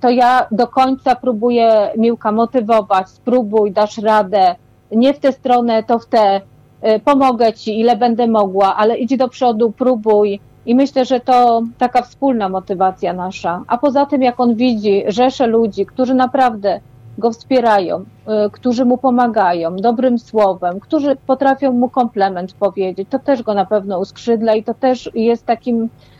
to 0.00 0.10
ja 0.10 0.46
do 0.50 0.66
końca 0.66 1.14
próbuję 1.14 1.90
Miłka 1.96 2.32
motywować, 2.32 3.08
spróbuj, 3.08 3.72
dasz 3.72 3.98
radę, 3.98 4.54
nie 4.92 5.14
w 5.14 5.18
tę 5.18 5.32
stronę, 5.32 5.82
to 5.82 5.98
w 5.98 6.06
tę, 6.06 6.40
e, 6.80 6.98
pomogę 7.00 7.52
ci, 7.52 7.80
ile 7.80 7.96
będę 7.96 8.26
mogła, 8.26 8.76
ale 8.76 8.96
idź 8.98 9.16
do 9.16 9.28
przodu, 9.28 9.72
próbuj. 9.72 10.40
I 10.66 10.74
myślę, 10.74 11.04
że 11.04 11.20
to 11.20 11.62
taka 11.78 12.02
wspólna 12.02 12.48
motywacja 12.48 13.12
nasza. 13.12 13.62
A 13.66 13.78
poza 13.78 14.06
tym, 14.06 14.22
jak 14.22 14.40
on 14.40 14.54
widzi 14.54 15.04
rzesze 15.06 15.46
ludzi, 15.46 15.86
którzy 15.86 16.14
naprawdę 16.14 16.80
go 17.18 17.30
wspierają, 17.30 18.04
e, 18.26 18.50
którzy 18.52 18.84
mu 18.84 18.98
pomagają 18.98 19.76
dobrym 19.76 20.18
słowem, 20.18 20.80
którzy 20.80 21.16
potrafią 21.26 21.72
mu 21.72 21.88
komplement 21.88 22.52
powiedzieć, 22.52 23.08
to 23.10 23.18
też 23.18 23.42
go 23.42 23.54
na 23.54 23.64
pewno 23.64 23.98
uskrzydla 23.98 24.54
i 24.54 24.64
to 24.64 24.74
też 24.74 25.10
jest 25.14 25.46
takim 25.46 25.88
E, 25.88 26.15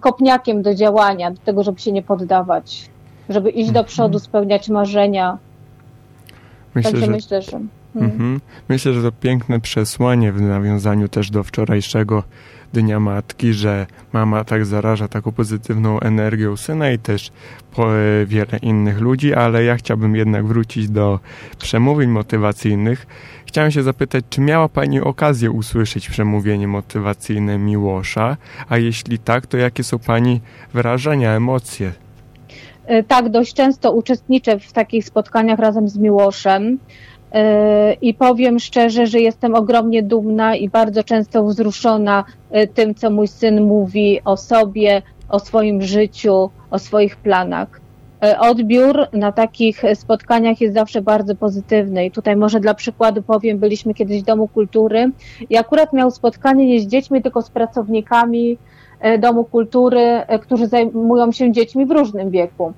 kopniakiem 0.00 0.62
do 0.62 0.74
działania, 0.74 1.30
do 1.30 1.40
tego, 1.40 1.62
żeby 1.62 1.80
się 1.80 1.92
nie 1.92 2.02
poddawać, 2.02 2.90
żeby 3.28 3.50
iść 3.50 3.70
do 3.70 3.80
mhm. 3.80 3.86
przodu, 3.86 4.18
spełniać 4.18 4.68
marzenia. 4.68 5.38
Myślę, 6.74 6.90
Także 6.90 7.06
że... 7.06 7.12
myślę, 7.12 7.42
że... 7.42 7.50
Hmm. 7.50 8.12
Mhm. 8.12 8.40
Myślę, 8.68 8.92
że 8.92 9.02
to 9.02 9.12
piękne 9.12 9.60
przesłanie 9.60 10.32
w 10.32 10.40
nawiązaniu 10.40 11.08
też 11.08 11.30
do 11.30 11.42
wczorajszego 11.42 12.22
Dnia 12.72 13.00
Matki, 13.00 13.52
że 13.52 13.86
mama 14.12 14.44
tak 14.44 14.66
zaraża 14.66 15.08
taką 15.08 15.32
pozytywną 15.32 16.00
energią 16.00 16.56
syna 16.56 16.90
i 16.90 16.98
też 16.98 17.32
e, 17.78 18.26
wiele 18.26 18.58
innych 18.62 19.00
ludzi, 19.00 19.34
ale 19.34 19.64
ja 19.64 19.76
chciałbym 19.76 20.16
jednak 20.16 20.46
wrócić 20.46 20.88
do 20.88 21.20
przemówień 21.58 22.10
motywacyjnych. 22.10 23.06
Chciałem 23.52 23.70
się 23.70 23.82
zapytać, 23.82 24.24
czy 24.30 24.40
miała 24.40 24.68
Pani 24.68 25.00
okazję 25.00 25.50
usłyszeć 25.50 26.08
przemówienie 26.10 26.68
motywacyjne 26.68 27.58
Miłosza, 27.58 28.36
a 28.68 28.78
jeśli 28.78 29.18
tak, 29.18 29.46
to 29.46 29.56
jakie 29.56 29.84
są 29.84 29.98
Pani 29.98 30.40
wrażenia, 30.74 31.32
emocje? 31.32 31.92
E, 32.86 33.02
tak, 33.02 33.28
dość 33.28 33.54
często 33.54 33.92
uczestniczę 33.92 34.58
w 34.58 34.72
takich 34.72 35.04
spotkaniach 35.04 35.58
razem 35.58 35.88
z 35.88 35.98
Miłoszem. 35.98 36.78
E, 37.32 37.94
I 37.94 38.14
powiem 38.14 38.58
szczerze, 38.58 39.06
że 39.06 39.20
jestem 39.20 39.54
ogromnie 39.54 40.02
dumna 40.02 40.56
i 40.56 40.68
bardzo 40.68 41.04
często 41.04 41.44
wzruszona 41.44 42.24
e, 42.50 42.66
tym, 42.66 42.94
co 42.94 43.10
mój 43.10 43.28
syn 43.28 43.62
mówi 43.62 44.20
o 44.24 44.36
sobie, 44.36 45.02
o 45.28 45.38
swoim 45.38 45.82
życiu, 45.82 46.50
o 46.70 46.78
swoich 46.78 47.16
planach. 47.16 47.81
E, 48.22 48.38
odbiór 48.38 49.06
na 49.12 49.32
takich 49.32 49.82
spotkaniach 49.94 50.60
jest 50.60 50.74
zawsze 50.74 51.02
bardzo 51.02 51.34
pozytywny. 51.34 52.06
I 52.06 52.10
tutaj 52.10 52.36
może 52.36 52.60
dla 52.60 52.74
przykładu 52.74 53.22
powiem, 53.22 53.58
byliśmy 53.58 53.94
kiedyś 53.94 54.22
w 54.22 54.24
Domu 54.24 54.48
Kultury 54.48 55.10
i 55.50 55.56
akurat 55.56 55.92
miał 55.92 56.10
spotkanie 56.10 56.66
nie 56.66 56.80
z 56.80 56.86
dziećmi, 56.86 57.22
tylko 57.22 57.42
z 57.42 57.50
pracownikami 57.50 58.58
Domu 59.18 59.44
Kultury, 59.44 60.22
którzy 60.42 60.66
zajmują 60.66 61.32
się 61.32 61.52
dziećmi 61.52 61.86
w 61.86 61.90
różnym 61.90 62.30
wieku. 62.30 62.72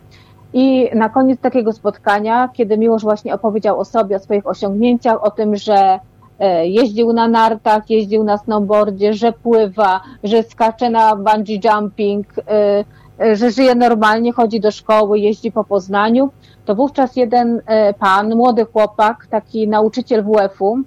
I 0.53 0.91
na 0.95 1.09
koniec 1.09 1.41
takiego 1.41 1.73
spotkania, 1.73 2.49
kiedy 2.53 2.79
Miłosz 2.79 3.03
właśnie 3.03 3.35
opowiedział 3.35 3.81
o 3.81 3.85
sobie, 3.85 4.17
o 4.17 4.19
swoich 4.19 4.47
osiągnięciach, 4.47 5.25
o 5.25 5.31
tym, 5.31 5.57
że 5.57 5.99
e, 6.39 6.69
jeździł 6.69 7.13
na 7.13 7.29
nartach, 7.29 7.91
jeździł 7.91 8.25
na 8.25 8.39
snowboardzie, 8.39 9.15
że 9.15 9.33
pływa, 9.33 10.01
że 10.25 10.43
skacze 10.43 10.91
na 10.91 11.17
bungee 11.17 11.61
jumping, 11.65 12.27
e, 12.39 12.51
e, 12.51 12.85
że 13.33 13.51
żyje 13.51 13.75
normalnie, 13.75 14.33
chodzi 14.33 14.61
do 14.61 14.71
szkoły, 14.71 15.19
jeździ 15.19 15.53
po 15.53 15.65
Poznaniu, 15.65 16.31
to 16.65 16.75
wówczas 16.75 17.17
jeden 17.17 17.61
pan, 17.99 18.35
młody 18.35 18.65
chłopak, 18.65 19.27
taki 19.31 19.69
nauczyciel 19.69 20.25
WF-u, 20.25 20.79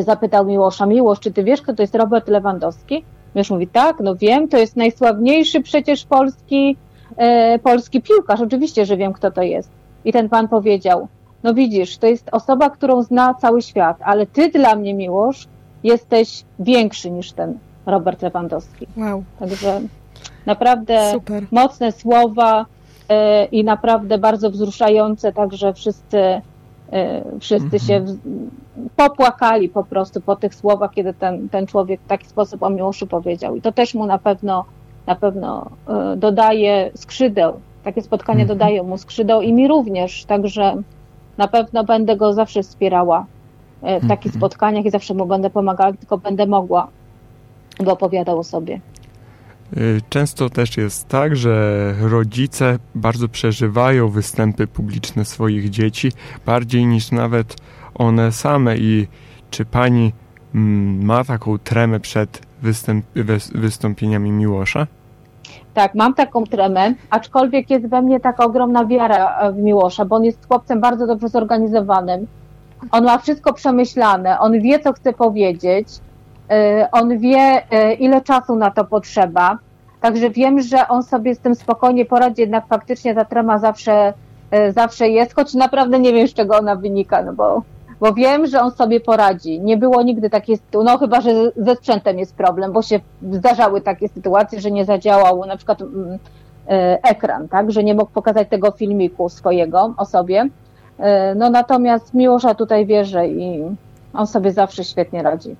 zapytał 0.00 0.46
Miłosza, 0.46 0.86
Miłosz, 0.86 1.20
czy 1.20 1.30
ty 1.30 1.44
wiesz, 1.44 1.62
kto 1.62 1.74
to 1.74 1.82
jest 1.82 1.94
Robert 1.94 2.28
Lewandowski? 2.28 3.04
Miłosz 3.34 3.50
mówi, 3.50 3.68
tak, 3.68 3.96
no 4.00 4.16
wiem, 4.16 4.48
to 4.48 4.58
jest 4.58 4.76
najsławniejszy 4.76 5.60
przecież 5.60 6.04
polski 6.04 6.76
e, 7.16 7.58
polski 7.58 8.02
piłkarz. 8.02 8.40
Oczywiście, 8.40 8.86
że 8.86 8.96
wiem, 8.96 9.12
kto 9.12 9.30
to 9.30 9.42
jest. 9.42 9.70
I 10.04 10.12
ten 10.12 10.28
pan 10.28 10.48
powiedział, 10.48 11.08
no 11.42 11.54
widzisz, 11.54 11.98
to 11.98 12.06
jest 12.06 12.28
osoba, 12.32 12.70
którą 12.70 13.02
zna 13.02 13.34
cały 13.34 13.62
świat, 13.62 13.96
ale 14.04 14.26
ty 14.26 14.48
dla 14.48 14.76
mnie, 14.76 14.94
Miłosz, 14.94 15.48
jesteś 15.84 16.44
większy 16.58 17.10
niż 17.10 17.32
ten 17.32 17.58
Robert 17.86 18.22
Lewandowski. 18.22 18.86
Wow. 18.96 19.24
Także 19.38 19.80
Naprawdę 20.46 21.10
Super. 21.12 21.44
mocne 21.50 21.92
słowa 21.92 22.66
e, 23.08 23.44
i 23.44 23.64
naprawdę 23.64 24.18
bardzo 24.18 24.50
wzruszające, 24.50 25.32
także 25.32 25.74
wszyscy, 25.74 26.18
e, 26.92 27.22
wszyscy 27.40 27.64
Mhm. 27.76 27.80
się 27.80 28.00
w, 28.00 28.18
popłakali 28.96 29.68
po 29.68 29.84
prostu 29.84 30.20
po 30.20 30.36
tych 30.36 30.54
słowach, 30.54 30.90
kiedy 30.90 31.14
ten, 31.14 31.48
ten 31.48 31.66
człowiek 31.66 32.00
w 32.00 32.06
taki 32.08 32.26
sposób 32.26 32.62
o 32.62 32.70
Miłoszu 32.70 33.06
powiedział. 33.06 33.56
I 33.56 33.60
to 33.62 33.72
też 33.72 33.94
mu 33.94 34.06
na 34.06 34.18
pewno, 34.18 34.64
na 35.06 35.14
pewno 35.14 35.70
e, 35.88 36.16
dodaje 36.16 36.90
skrzydeł. 36.94 37.52
Takie 37.84 38.02
spotkania 38.02 38.40
Mhm. 38.42 38.58
dodają 38.58 38.84
mu 38.84 38.98
skrzydeł 38.98 39.40
i 39.40 39.52
mi 39.52 39.68
również, 39.68 40.24
także 40.24 40.76
na 41.38 41.48
pewno 41.48 41.84
będę 41.84 42.16
go 42.16 42.32
zawsze 42.32 42.62
wspierała 42.62 43.26
w 43.82 44.08
takich 44.08 44.26
Mhm. 44.34 44.40
spotkaniach 44.40 44.84
i 44.84 44.90
zawsze 44.90 45.14
mu 45.14 45.26
będę 45.26 45.50
pomagała, 45.50 45.92
tylko 45.92 46.18
będę 46.18 46.46
mogła, 46.46 46.88
bo 47.84 47.92
opowiadał 47.92 48.38
o 48.38 48.44
sobie. 48.44 48.80
Y, 49.76 50.00
Często 50.08 50.50
też 50.50 50.76
jest 50.76 51.08
tak, 51.08 51.36
że 51.36 51.94
rodzice 52.00 52.78
bardzo 52.94 53.28
przeżywają 53.28 54.08
występy 54.08 54.66
publiczne 54.66 55.24
swoich 55.24 55.70
dzieci, 55.70 56.12
bardziej 56.46 56.86
niż 56.86 57.10
nawet 57.12 57.56
one 57.94 58.32
same. 58.32 58.76
I 58.76 59.06
czy 59.50 59.64
pani 59.64 60.12
mm, 60.54 61.04
ma 61.04 61.24
taką 61.24 61.58
tremę 61.58 62.00
przed 62.00 62.42
występ, 62.62 63.04
wys- 63.16 63.58
wystąpieniami 63.58 64.32
Miłosza? 64.32 64.86
Tak, 65.74 65.94
mam 65.94 66.14
taką 66.14 66.44
tremę, 66.44 66.94
aczkolwiek 67.10 67.70
jest 67.70 67.86
we 67.86 68.02
mnie 68.02 68.20
taka 68.20 68.44
ogromna 68.44 68.84
wiara 68.86 69.38
e, 69.38 69.52
w 69.52 69.56
Miłosza, 69.56 70.04
bo 70.04 70.16
on 70.16 70.24
jest 70.24 70.46
chłopcem 70.48 70.80
bardzo 70.80 71.06
dobrze 71.06 71.28
zorganizowanym. 71.28 72.26
On 72.90 73.04
ma 73.04 73.18
wszystko 73.18 73.52
przemyślane, 73.52 74.38
on 74.40 74.60
wie, 74.60 74.78
co 74.78 74.92
chce 74.92 75.12
powiedzieć, 75.12 75.88
on 76.92 77.18
wie, 77.18 77.62
e, 77.70 77.94
ile 77.94 78.20
czasu 78.20 78.56
na 78.56 78.70
to 78.70 78.84
potrzeba. 78.84 79.58
Także 80.00 80.30
wiem, 80.30 80.60
że 80.60 80.88
on 80.88 81.02
sobie 81.02 81.34
z 81.34 81.38
tym 81.38 81.54
spokojnie 81.54 82.04
poradzi, 82.04 82.40
jednak 82.40 82.66
faktycznie 82.66 83.14
ta 83.14 83.24
trema 83.24 83.58
zawsze, 83.58 84.12
e, 84.50 84.72
zawsze 84.72 85.08
jest, 85.08 85.34
choć 85.34 85.54
naprawdę 85.54 85.98
nie 85.98 86.12
wiem, 86.12 86.28
z 86.28 86.34
czego 86.34 86.56
ona 86.56 86.76
wynika, 86.76 87.22
no 87.22 87.32
bo, 87.32 87.62
bo 88.00 88.14
wiem, 88.14 88.46
że 88.46 88.60
on 88.60 88.70
sobie 88.70 89.00
poradzi. 89.00 89.60
Nie 89.60 89.76
było 89.76 90.02
nigdy 90.02 90.30
takiej 90.30 90.56
sytuacji, 90.56 90.92
no 90.92 90.98
chyba, 90.98 91.20
że 91.20 91.30
ze 91.56 91.76
sprzętem 91.76 92.18
jest 92.18 92.34
problem, 92.34 92.72
bo 92.72 92.82
się 92.82 93.00
zdarzały 93.32 93.80
takie 93.80 94.08
sytuacje, 94.08 94.60
że 94.60 94.70
nie 94.70 94.84
zadziałał 94.84 95.46
na 95.46 95.56
przykład 95.56 95.82
mm, 95.82 96.18
ekran, 97.02 97.48
tak, 97.48 97.72
że 97.72 97.84
nie 97.84 97.94
mógł 97.94 98.10
pokazać 98.10 98.48
tego 98.48 98.70
filmiku 98.70 99.28
swojego 99.28 99.94
o 99.96 100.04
sobie. 100.04 100.48
No 101.36 101.50
natomiast 101.50 102.14
Miłosza 102.14 102.54
tutaj 102.54 102.86
wierzę 102.86 103.28
i 103.28 103.62
on 104.14 104.26
sobie 104.26 104.52
zawsze 104.52 104.84
świetnie 104.84 105.22
radzi. 105.22 105.56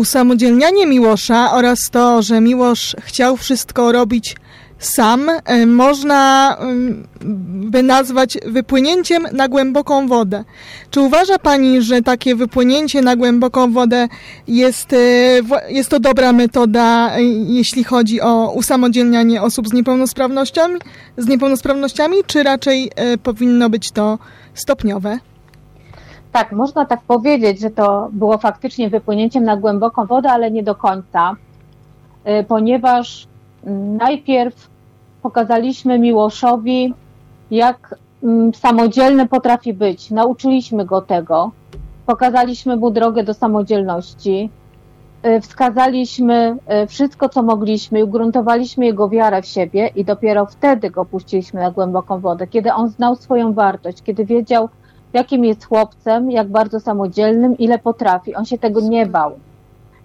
Usamodzielnianie 0.00 0.86
Miłosza 0.86 1.52
oraz 1.52 1.90
to, 1.90 2.22
że 2.22 2.40
Miłosz 2.40 2.96
chciał 3.00 3.36
wszystko 3.36 3.92
robić 3.92 4.36
sam, 4.78 5.28
e, 5.44 5.66
można 5.66 6.56
mm, 6.60 7.06
by 7.70 7.82
nazwać 7.82 8.38
wypłynięciem 8.46 9.26
na 9.32 9.48
głęboką 9.48 10.08
wodę. 10.08 10.44
Czy 10.90 11.00
uważa 11.00 11.38
Pani, 11.38 11.82
że 11.82 12.02
takie 12.02 12.36
wypłynięcie 12.36 13.02
na 13.02 13.16
głęboką 13.16 13.72
wodę 13.72 14.08
jest, 14.48 14.92
e, 14.92 14.96
jest 15.68 15.90
to 15.90 16.00
dobra 16.00 16.32
metoda, 16.32 17.16
e, 17.16 17.22
jeśli 17.48 17.84
chodzi 17.84 18.20
o 18.20 18.52
usamodzielnianie 18.54 19.42
osób 19.42 19.68
z 19.68 19.72
niepełnosprawnościami, 19.72 20.80
z 21.16 21.26
niepełnosprawnościami 21.26 22.16
czy 22.26 22.42
raczej 22.42 22.90
powinno 23.22 23.70
być 23.70 23.90
to 23.90 24.18
stopniowe? 24.54 25.18
Tak, 26.32 26.52
można 26.52 26.84
tak 26.84 27.00
powiedzieć, 27.02 27.60
że 27.60 27.70
to 27.70 28.08
było 28.12 28.38
faktycznie 28.38 28.90
wypłynięciem 28.90 29.44
na 29.44 29.56
głęboką 29.56 30.06
wodę, 30.06 30.30
ale 30.30 30.50
nie 30.50 30.62
do 30.62 30.74
końca, 30.74 31.36
y, 32.40 32.44
ponieważ 32.44 33.26
mm, 33.64 33.96
najpierw 33.96 34.70
pokazaliśmy 35.22 35.98
Miłoszowi, 35.98 36.94
jak 37.50 37.94
mm, 38.22 38.54
samodzielny 38.54 39.28
potrafi 39.28 39.74
być. 39.74 40.10
Nauczyliśmy 40.10 40.84
go 40.84 41.00
tego, 41.00 41.50
pokazaliśmy 42.06 42.76
mu 42.76 42.90
drogę 42.90 43.24
do 43.24 43.34
samodzielności, 43.34 44.50
y, 45.26 45.40
wskazaliśmy 45.40 46.56
y, 46.84 46.86
wszystko, 46.86 47.28
co 47.28 47.42
mogliśmy, 47.42 48.00
i 48.00 48.02
ugruntowaliśmy 48.02 48.86
jego 48.86 49.08
wiarę 49.08 49.42
w 49.42 49.46
siebie 49.46 49.90
i 49.96 50.04
dopiero 50.04 50.46
wtedy 50.46 50.90
go 50.90 51.04
puściliśmy 51.04 51.60
na 51.60 51.70
głęboką 51.70 52.20
wodę, 52.20 52.46
kiedy 52.46 52.72
on 52.72 52.88
znał 52.88 53.16
swoją 53.16 53.52
wartość, 53.52 54.02
kiedy 54.02 54.24
wiedział, 54.24 54.68
jakim 55.12 55.44
jest 55.44 55.64
chłopcem, 55.64 56.30
jak 56.30 56.48
bardzo 56.48 56.80
samodzielnym, 56.80 57.58
ile 57.58 57.78
potrafi. 57.78 58.34
On 58.34 58.44
się 58.44 58.58
tego 58.58 58.80
nie 58.80 59.06
bał. 59.06 59.32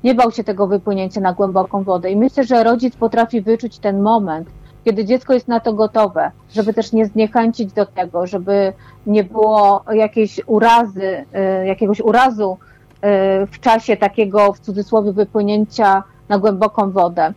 Nie 0.04 0.16
bał 0.16 0.32
się 0.32 0.44
tego 0.44 0.68
wypłynięcia 0.68 1.22
na 1.22 1.34
głęboką 1.34 1.84
wodę. 1.84 2.12
I 2.12 2.16
myślę, 2.16 2.44
że 2.44 2.64
rodzic 2.64 2.96
potrafi 2.96 3.42
wyczuć 3.42 3.80
ten 3.80 4.02
moment, 4.02 4.48
kiedy 4.86 5.06
dziecko 5.06 5.34
jest 5.34 5.48
na 5.48 5.60
to 5.60 5.74
gotowe, 5.74 6.32
żeby 6.54 6.74
też 6.74 6.94
nie 6.94 7.06
zniechęcić 7.06 7.74
do 7.74 7.86
tego, 7.86 8.28
żeby 8.28 8.74
nie 9.08 9.24
było 9.24 9.84
jakiejś 9.94 10.42
urazy, 10.46 11.26
y, 11.62 11.66
jakiegoś 11.66 12.02
urazu 12.02 12.58
y, 12.58 13.00
w 13.48 13.60
czasie 13.60 13.98
takiego, 13.98 14.54
w 14.54 14.60
cudzysłowie, 14.60 15.12
wypłynięcia 15.12 16.04
na 16.30 16.40
głęboką 16.40 16.92
wodę. 16.92 17.34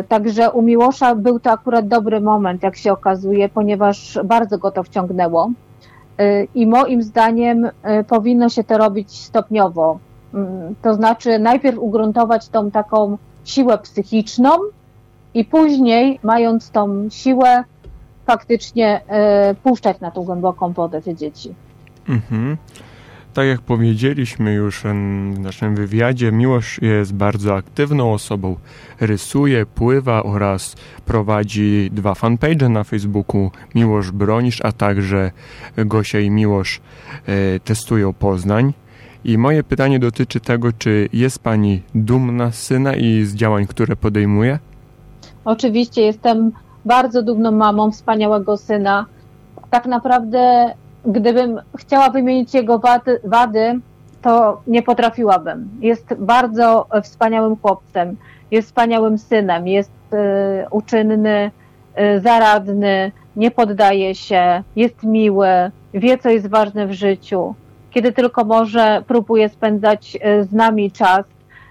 Y, 0.00 0.04
Także 0.08 0.50
u 0.50 0.62
Miłosza 0.62 1.14
był 1.14 1.40
to 1.40 1.50
akurat 1.50 1.88
dobry 1.88 2.20
moment, 2.20 2.62
jak 2.62 2.76
się 2.76 2.92
okazuje, 2.92 3.48
ponieważ 3.48 4.18
bardzo 4.24 4.58
go 4.58 4.70
to 4.70 4.82
wciągnęło. 4.82 5.50
Y, 6.20 6.48
I 6.54 6.66
moim 6.66 7.02
zdaniem 7.02 7.64
y, 7.64 7.70
powinno 8.08 8.48
się 8.48 8.64
to 8.64 8.78
robić 8.78 9.18
stopniowo. 9.20 9.98
Mm, 10.34 10.74
To 10.82 10.94
znaczy 10.94 11.38
najpierw 11.38 11.78
ugruntować 11.78 12.48
tą 12.48 12.70
taką 12.70 13.18
siłę 13.44 13.78
psychiczną 13.78 14.50
i 15.34 15.44
później, 15.44 16.18
mając 16.22 16.70
tą 16.70 17.10
siłę, 17.10 17.64
faktycznie 18.26 19.00
y, 19.50 19.54
puszczać 19.54 20.00
na 20.00 20.10
tą 20.10 20.24
głęboką 20.24 20.72
wodę 20.72 21.02
te 21.02 21.14
dzieci. 21.14 21.54
Mhm. 22.08 22.56
Tak 23.38 23.46
jak 23.46 23.60
powiedzieliśmy 23.60 24.54
już 24.54 24.82
w 25.34 25.38
naszym 25.38 25.74
wywiadzie, 25.74 26.32
Miłosz 26.32 26.82
jest 26.82 27.14
bardzo 27.14 27.56
aktywną 27.56 28.12
osobą. 28.12 28.56
Rysuje, 29.00 29.66
pływa 29.66 30.22
oraz 30.22 30.76
prowadzi 31.06 31.90
dwa 31.92 32.14
fanpage 32.14 32.68
na 32.68 32.84
Facebooku 32.84 33.50
Miłosz 33.74 34.10
Bronisz, 34.10 34.60
a 34.64 34.72
także 34.72 35.30
Gosia 35.76 36.20
i 36.20 36.30
Miłosz 36.30 36.80
e, 37.26 37.60
testują 37.60 38.12
Poznań. 38.12 38.72
I 39.24 39.38
moje 39.38 39.62
pytanie 39.64 39.98
dotyczy 39.98 40.40
tego, 40.40 40.72
czy 40.72 41.08
jest 41.12 41.38
Pani 41.38 41.82
dumna 41.94 42.52
z 42.52 42.62
syna 42.62 42.96
i 42.96 43.24
z 43.24 43.34
działań, 43.34 43.66
które 43.66 43.96
podejmuje? 43.96 44.58
Oczywiście 45.44 46.02
jestem 46.02 46.52
bardzo 46.84 47.22
dumną 47.22 47.52
mamą 47.52 47.90
wspaniałego 47.90 48.56
syna. 48.56 49.06
Tak 49.70 49.86
naprawdę, 49.86 50.72
gdybym 51.06 51.60
chciała 51.78 52.10
wymienić 52.10 52.54
jego 52.54 52.78
wady, 52.78 53.20
wady 53.24 53.80
to 54.22 54.60
nie 54.66 54.82
potrafiłabym. 54.82 55.68
Jest 55.80 56.14
bardzo 56.14 56.86
wspaniałym 57.02 57.56
chłopcem, 57.56 58.16
jest 58.50 58.68
wspaniałym 58.68 59.18
synem, 59.18 59.68
jest 59.68 59.92
y, 60.12 60.16
uczynny, 60.70 61.50
y, 61.98 62.20
zaradny, 62.20 63.12
nie 63.36 63.50
poddaje 63.50 64.14
się, 64.14 64.62
jest 64.76 65.02
miły, 65.02 65.48
wie, 65.94 66.18
co 66.18 66.30
jest 66.30 66.46
ważne 66.46 66.86
w 66.86 66.92
życiu. 66.92 67.54
Kiedy 67.90 68.12
tylko 68.12 68.44
może, 68.44 69.02
próbuje 69.06 69.48
spędzać 69.48 70.18
z 70.40 70.52
nami 70.52 70.90
czas 70.90 71.24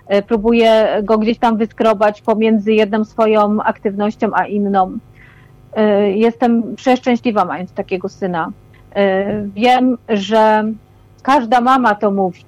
e, 0.08 0.22
próbuję 0.22 0.88
go 1.04 1.18
gdzieś 1.18 1.38
tam 1.38 1.58
wyskrobać 1.58 2.22
pomiędzy 2.22 2.74
jedną 2.74 3.06
swoją 3.06 3.62
aktywnością 3.64 4.30
a 4.34 4.46
inną. 4.46 4.98
E, 5.74 6.12
Jestem 6.12 6.76
przeszczęśliwa 6.76 7.46
mając 7.46 7.72
takiego 7.72 8.10
syna. 8.10 8.52
E, 8.96 9.42
Wiem, 9.56 9.98
że 10.10 10.64
każda 11.24 11.62
mama 11.62 11.96
to 11.96 12.12
mówi. 12.12 12.44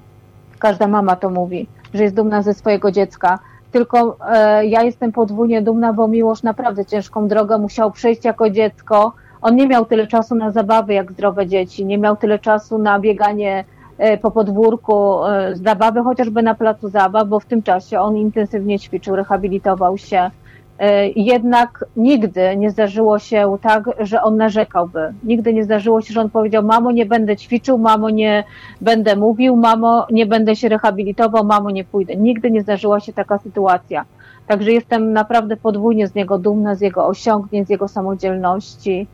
Każda 0.59 0.87
mama 0.87 1.15
to 1.15 1.29
mówi, 1.29 1.67
że 1.93 2.03
jest 2.03 2.15
dumna 2.15 2.41
ze 2.41 2.53
swojego 2.53 2.91
dziecka. 2.91 3.39
Tylko 3.71 4.17
e, 4.29 4.65
ja 4.65 4.83
jestem 4.83 5.11
podwójnie 5.11 5.61
dumna, 5.61 5.93
bo 5.93 6.07
Miłosz 6.07 6.43
naprawdę 6.43 6.85
ciężką 6.85 7.27
drogę 7.27 7.57
musiał 7.57 7.91
przejść 7.91 8.25
jako 8.25 8.49
dziecko. 8.49 9.13
On 9.41 9.55
nie 9.55 9.67
miał 9.67 9.85
tyle 9.85 10.07
czasu 10.07 10.35
na 10.35 10.51
zabawy 10.51 10.93
jak 10.93 11.11
zdrowe 11.11 11.47
dzieci, 11.47 11.85
nie 11.85 11.97
miał 11.97 12.17
tyle 12.17 12.39
czasu 12.39 12.77
na 12.77 12.99
bieganie 12.99 13.63
e, 13.97 14.17
po 14.17 14.31
podwórku, 14.31 15.15
zabawy 15.53 16.03
chociażby 16.03 16.43
na 16.43 16.55
placu 16.55 16.89
zabaw, 16.89 17.27
bo 17.27 17.39
w 17.39 17.45
tym 17.45 17.63
czasie 17.63 17.99
on 17.99 18.17
intensywnie 18.17 18.79
ćwiczył, 18.79 19.15
rehabilitował 19.15 19.97
się. 19.97 20.31
E, 20.79 21.09
Jednak 21.09 21.85
nigdy 21.97 22.57
nie 22.57 22.69
zdarzyło 22.69 23.19
się 23.19 23.57
tak, 23.61 23.83
że 23.99 24.21
on 24.21 24.37
narzekałby. 24.37 25.13
Nigdy 25.23 25.53
nie 25.53 25.63
zdarzyło 25.63 26.01
się, 26.01 26.13
że 26.13 26.21
on 26.21 26.29
powiedział: 26.29 26.63
Mamo, 26.63 26.91
nie 26.91 27.05
będę 27.05 27.37
ćwiczył, 27.37 27.77
mamo, 27.77 28.09
nie 28.09 28.43
będę 28.81 29.15
mówił, 29.15 29.55
mamo, 29.55 30.07
nie 30.11 30.25
będę 30.25 30.55
się 30.55 30.69
rehabilitował, 30.69 31.45
mamo, 31.45 31.71
nie 31.71 31.83
pójdę. 31.83 32.15
Nigdy 32.15 32.51
nie 32.51 32.61
zdarzyła 32.61 32.99
się 32.99 33.13
taka 33.13 33.37
sytuacja. 33.37 34.05
Także 34.47 34.71
jestem 34.71 35.13
naprawdę 35.13 35.57
podwójnie 35.57 36.07
z 36.07 36.15
niego 36.15 36.37
dumna, 36.37 36.75
z 36.75 36.81
jego 36.81 37.07
osiągnięć, 37.07 37.67
z 37.67 37.69
jego 37.69 37.87
samodzielności, 37.87 39.07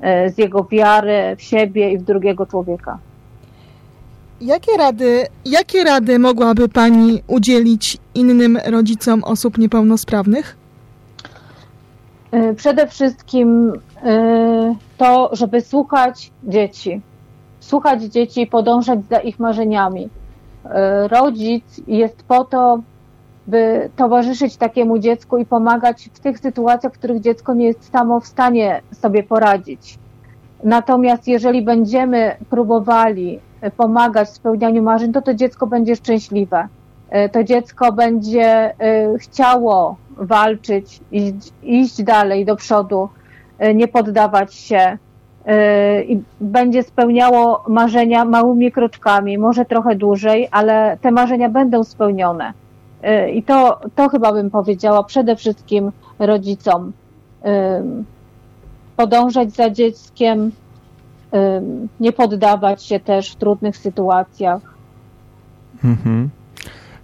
e, 0.00 0.30
z 0.30 0.38
jego 0.38 0.64
wiary 0.64 1.36
w 1.36 1.42
siebie 1.42 1.92
i 1.92 1.98
w 1.98 2.02
drugiego 2.02 2.46
człowieka. 2.46 2.98
Jakie 4.40 4.76
rady, 4.76 5.26
jakie 5.44 5.84
rady 5.84 6.18
mogłaby 6.18 6.68
Pani 6.68 7.22
udzielić 7.26 7.98
innym 8.14 8.58
rodzicom 8.66 9.24
osób 9.24 9.58
niepełnosprawnych? 9.58 10.56
Y, 12.34 12.54
Przede 12.54 12.86
wszystkim 12.86 13.72
y, 13.72 14.74
to, 14.96 15.30
żeby 15.32 15.60
słuchać 15.60 16.32
dzieci. 16.44 17.00
Słuchać 17.60 18.02
dzieci 18.02 18.42
i 18.42 18.46
podążać 18.46 18.98
za 19.10 19.18
ich 19.18 19.38
marzeniami. 19.38 20.04
Y, 20.04 20.68
Rodzic 21.08 21.80
jest 21.86 22.22
po 22.22 22.44
to, 22.44 22.80
by 23.46 23.90
towarzyszyć 23.96 24.56
takiemu 24.56 24.98
dziecku 24.98 25.38
i 25.38 25.46
pomagać 25.46 26.10
w 26.14 26.20
tych 26.20 26.38
sytuacjach, 26.38 26.92
w 26.92 26.98
których 26.98 27.20
dziecko 27.20 27.54
nie 27.54 27.66
jest 27.66 27.92
samo 27.92 28.20
w 28.20 28.26
stanie 28.26 28.80
sobie 28.92 29.22
poradzić. 29.22 29.98
Natomiast 30.64 31.28
jeżeli 31.28 31.62
będziemy 31.62 32.36
próbowali 32.50 33.40
pomagać 33.76 34.28
w 34.28 34.32
spełnianiu 34.32 34.82
marzeń, 34.82 35.12
to 35.12 35.22
to 35.22 35.34
dziecko 35.34 35.66
będzie 35.66 35.96
szczęśliwe. 35.96 36.68
To 37.32 37.44
dziecko 37.44 37.92
będzie 37.92 38.74
chciało 39.18 39.96
walczyć, 40.18 41.00
iść, 41.12 41.52
iść 41.62 42.02
dalej 42.02 42.44
do 42.44 42.56
przodu, 42.56 43.08
y, 43.64 43.74
nie 43.74 43.88
poddawać 43.88 44.54
się 44.54 44.98
y, 45.98 46.04
i 46.04 46.22
będzie 46.40 46.82
spełniało 46.82 47.64
marzenia 47.68 48.24
małymi 48.24 48.72
kroczkami, 48.72 49.38
może 49.38 49.64
trochę 49.64 49.94
dłużej, 49.94 50.48
ale 50.50 50.98
te 51.00 51.10
marzenia 51.10 51.48
będą 51.48 51.84
spełnione. 51.84 52.52
Y, 53.04 53.30
I 53.30 53.42
to, 53.42 53.80
to 53.94 54.08
chyba 54.08 54.32
bym 54.32 54.50
powiedziała 54.50 55.04
przede 55.04 55.36
wszystkim 55.36 55.92
rodzicom. 56.18 56.92
Podążać 58.96 59.50
za 59.50 59.70
dzieckiem, 59.70 60.50
nie 62.00 62.12
poddawać 62.12 62.82
się 62.82 63.00
też 63.00 63.32
w 63.32 63.36
trudnych 63.36 63.76
sytuacjach. 63.76 64.60
Mhm. 65.84 66.30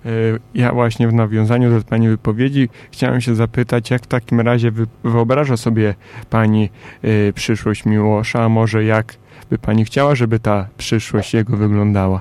E, 0.06 0.08
Ja 0.54 0.72
właśnie 0.72 1.08
w 1.08 1.12
nawiązaniu 1.12 1.70
do 1.78 1.84
Pani 1.84 2.08
wypowiedzi 2.08 2.68
chciałem 2.90 3.20
się 3.20 3.34
zapytać, 3.34 3.90
jak 3.90 4.02
w 4.02 4.06
takim 4.06 4.40
razie 4.40 4.70
wy- 4.70 4.86
wyobraża 5.04 5.56
sobie 5.56 5.94
Pani 6.30 6.70
e, 7.02 7.32
przyszłość 7.32 7.84
Miłosza, 7.84 8.42
a 8.44 8.48
może 8.48 8.84
jak 8.84 9.14
by 9.50 9.58
Pani 9.58 9.84
chciała, 9.84 10.14
żeby 10.14 10.38
ta 10.38 10.66
przyszłość 10.76 11.34
jego 11.34 11.56
wyglądała? 11.56 12.20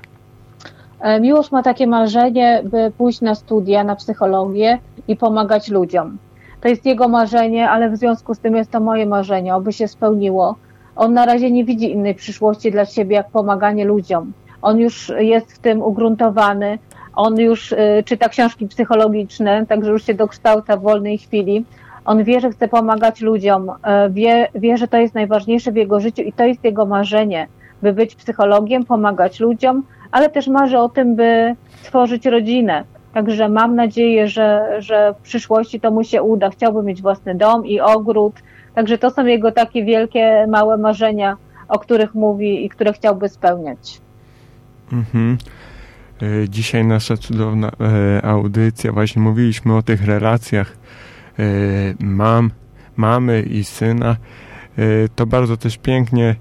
E, 0.99 1.19
Miłosz 1.19 1.51
ma 1.51 1.63
takie 1.63 1.87
marzenie, 1.87 2.61
by 2.71 2.91
pójść 2.97 3.21
na 3.21 3.35
studia, 3.35 3.83
na 3.83 3.95
psychologię 3.95 4.79
i 5.07 5.15
pomagać 5.15 5.69
ludziom. 5.69 6.17
To 6.61 6.67
jest 6.67 6.85
jego 6.85 7.07
marzenie, 7.07 7.69
ale 7.69 7.89
w 7.89 7.97
związku 7.97 8.33
z 8.35 8.39
tym 8.39 8.55
jest 8.55 8.71
to 8.71 8.79
moje 8.79 9.05
marzenie, 9.05 9.55
oby 9.55 9.73
się 9.73 9.87
spełniło. 9.87 10.55
On 10.95 11.13
na 11.13 11.25
razie 11.25 11.51
nie 11.51 11.65
widzi 11.65 11.91
innej 11.91 12.15
przyszłości 12.15 12.71
dla 12.71 12.85
siebie 12.85 13.15
jak 13.15 13.29
pomaganie 13.29 13.85
ludziom. 13.85 14.33
On 14.61 14.79
już 14.79 15.11
jest 15.19 15.51
w 15.53 15.59
tym 15.59 15.81
ugruntowany, 15.81 16.79
on 17.15 17.39
już 17.39 17.71
y, 17.71 18.03
czyta 18.05 18.29
książki 18.29 18.67
psychologiczne, 18.67 19.65
także 19.65 19.91
już 19.91 20.05
się 20.05 20.13
dokształca 20.13 20.77
w 20.77 20.81
wolnej 20.81 21.17
chwili. 21.17 21.65
On 22.05 22.23
wie, 22.23 22.39
że 22.39 22.49
chce 22.51 22.67
pomagać 22.67 23.21
ludziom, 23.21 23.69
y, 23.69 23.73
wie, 24.09 24.47
wie, 24.55 24.77
że 24.77 24.87
to 24.87 24.97
jest 24.97 25.15
najważniejsze 25.15 25.71
w 25.71 25.75
jego 25.75 25.99
życiu 25.99 26.21
i 26.21 26.33
to 26.33 26.43
jest 26.43 26.63
jego 26.63 26.85
marzenie, 26.85 27.47
by 27.81 27.93
być 27.93 28.15
psychologiem, 28.15 28.85
pomagać 28.85 29.39
ludziom, 29.39 29.83
ale 30.11 30.29
też 30.29 30.47
marzy 30.47 30.77
o 30.79 30.89
tym, 30.89 31.15
by 31.15 31.55
tworzyć 31.83 32.25
rodzinę. 32.25 32.83
Także 33.13 33.49
mam 33.49 33.75
nadzieję, 33.75 34.27
że, 34.27 34.75
że 34.79 35.13
w 35.19 35.21
przyszłości 35.21 35.79
to 35.79 35.91
mu 35.91 36.03
się 36.03 36.23
uda. 36.23 36.49
Chciałby 36.49 36.83
mieć 36.83 37.01
własny 37.01 37.35
dom 37.35 37.65
i 37.65 37.79
ogród. 37.79 38.33
Także 38.75 38.97
to 38.97 39.09
są 39.09 39.25
jego 39.25 39.51
takie 39.51 39.85
wielkie, 39.85 40.47
małe 40.49 40.77
marzenia, 40.77 41.37
o 41.67 41.79
których 41.79 42.15
mówi 42.15 42.65
i 42.65 42.69
które 42.69 42.93
chciałby 42.93 43.29
spełniać. 43.29 44.01
Mhm. 44.91 45.37
E, 46.21 46.49
Dzisiaj 46.49 46.85
nasza 46.85 47.17
cudowna 47.17 47.71
e, 47.79 48.25
audycja, 48.25 48.91
właśnie 48.91 49.21
mówiliśmy 49.21 49.75
o 49.75 49.83
tych 49.83 50.05
relacjach 50.05 50.77
e, 51.39 51.43
mam, 51.99 52.51
mamy 52.97 53.41
i 53.41 53.63
syna. 53.63 54.17
To 55.15 55.25
bardzo 55.25 55.57
też 55.57 55.77
pięknie 55.77 56.35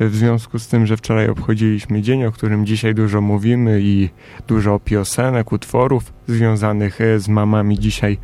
w 0.00 0.14
związku 0.14 0.58
z 0.58 0.68
tym, 0.68 0.86
że 0.86 0.96
wczoraj 0.96 1.28
obchodziliśmy 1.28 2.02
dzień, 2.02 2.24
o 2.24 2.32
którym 2.32 2.66
dzisiaj 2.66 2.94
dużo 2.94 3.20
mówimy 3.20 3.80
i 3.82 4.10
dużo 4.46 4.80
piosenek, 4.80 5.52
utworów 5.52 6.12
związanych 6.26 6.98
z 7.18 7.28
mamami 7.28 7.78
dzisiaj 7.78 8.18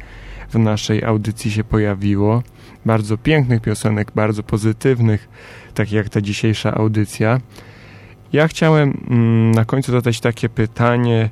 w 0.51 0.59
naszej 0.59 1.05
audycji 1.05 1.51
się 1.51 1.65
pojawiło. 1.65 2.43
Bardzo 2.87 3.19
pięknych 3.19 3.63
piosenek, 3.63 4.13
bardzo 4.15 4.43
pozytywnych, 4.43 5.29
tak 5.75 5.93
jak 5.93 6.09
ta 6.09 6.21
dzisiejsza 6.21 6.75
audycja. 6.75 7.41
Ja 8.33 8.49
chciałem 8.49 9.05
mm, 9.11 9.51
na 9.51 9.64
końcu 9.64 9.93
zadać 9.93 10.21
takie 10.21 10.49
pytanie, 10.49 11.31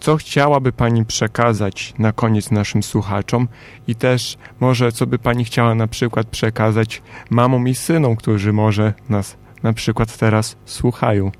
co 0.00 0.16
chciałaby 0.16 0.72
Pani 0.72 1.04
przekazać 1.04 1.94
na 1.98 2.12
koniec 2.12 2.50
naszym 2.50 2.82
słuchaczom 2.82 3.48
i 3.88 3.94
też 3.94 4.38
może 4.60 4.92
co 4.92 5.06
by 5.06 5.18
Pani 5.18 5.44
chciała 5.44 5.74
na 5.74 5.86
przykład 5.86 6.26
przekazać 6.26 7.02
mamom 7.30 7.68
i 7.68 7.74
synom, 7.74 8.16
którzy 8.16 8.52
może 8.52 8.92
nas 9.08 9.36
na 9.62 9.72
przykład 9.72 10.16
teraz 10.16 10.56
słuchają. 10.64 11.30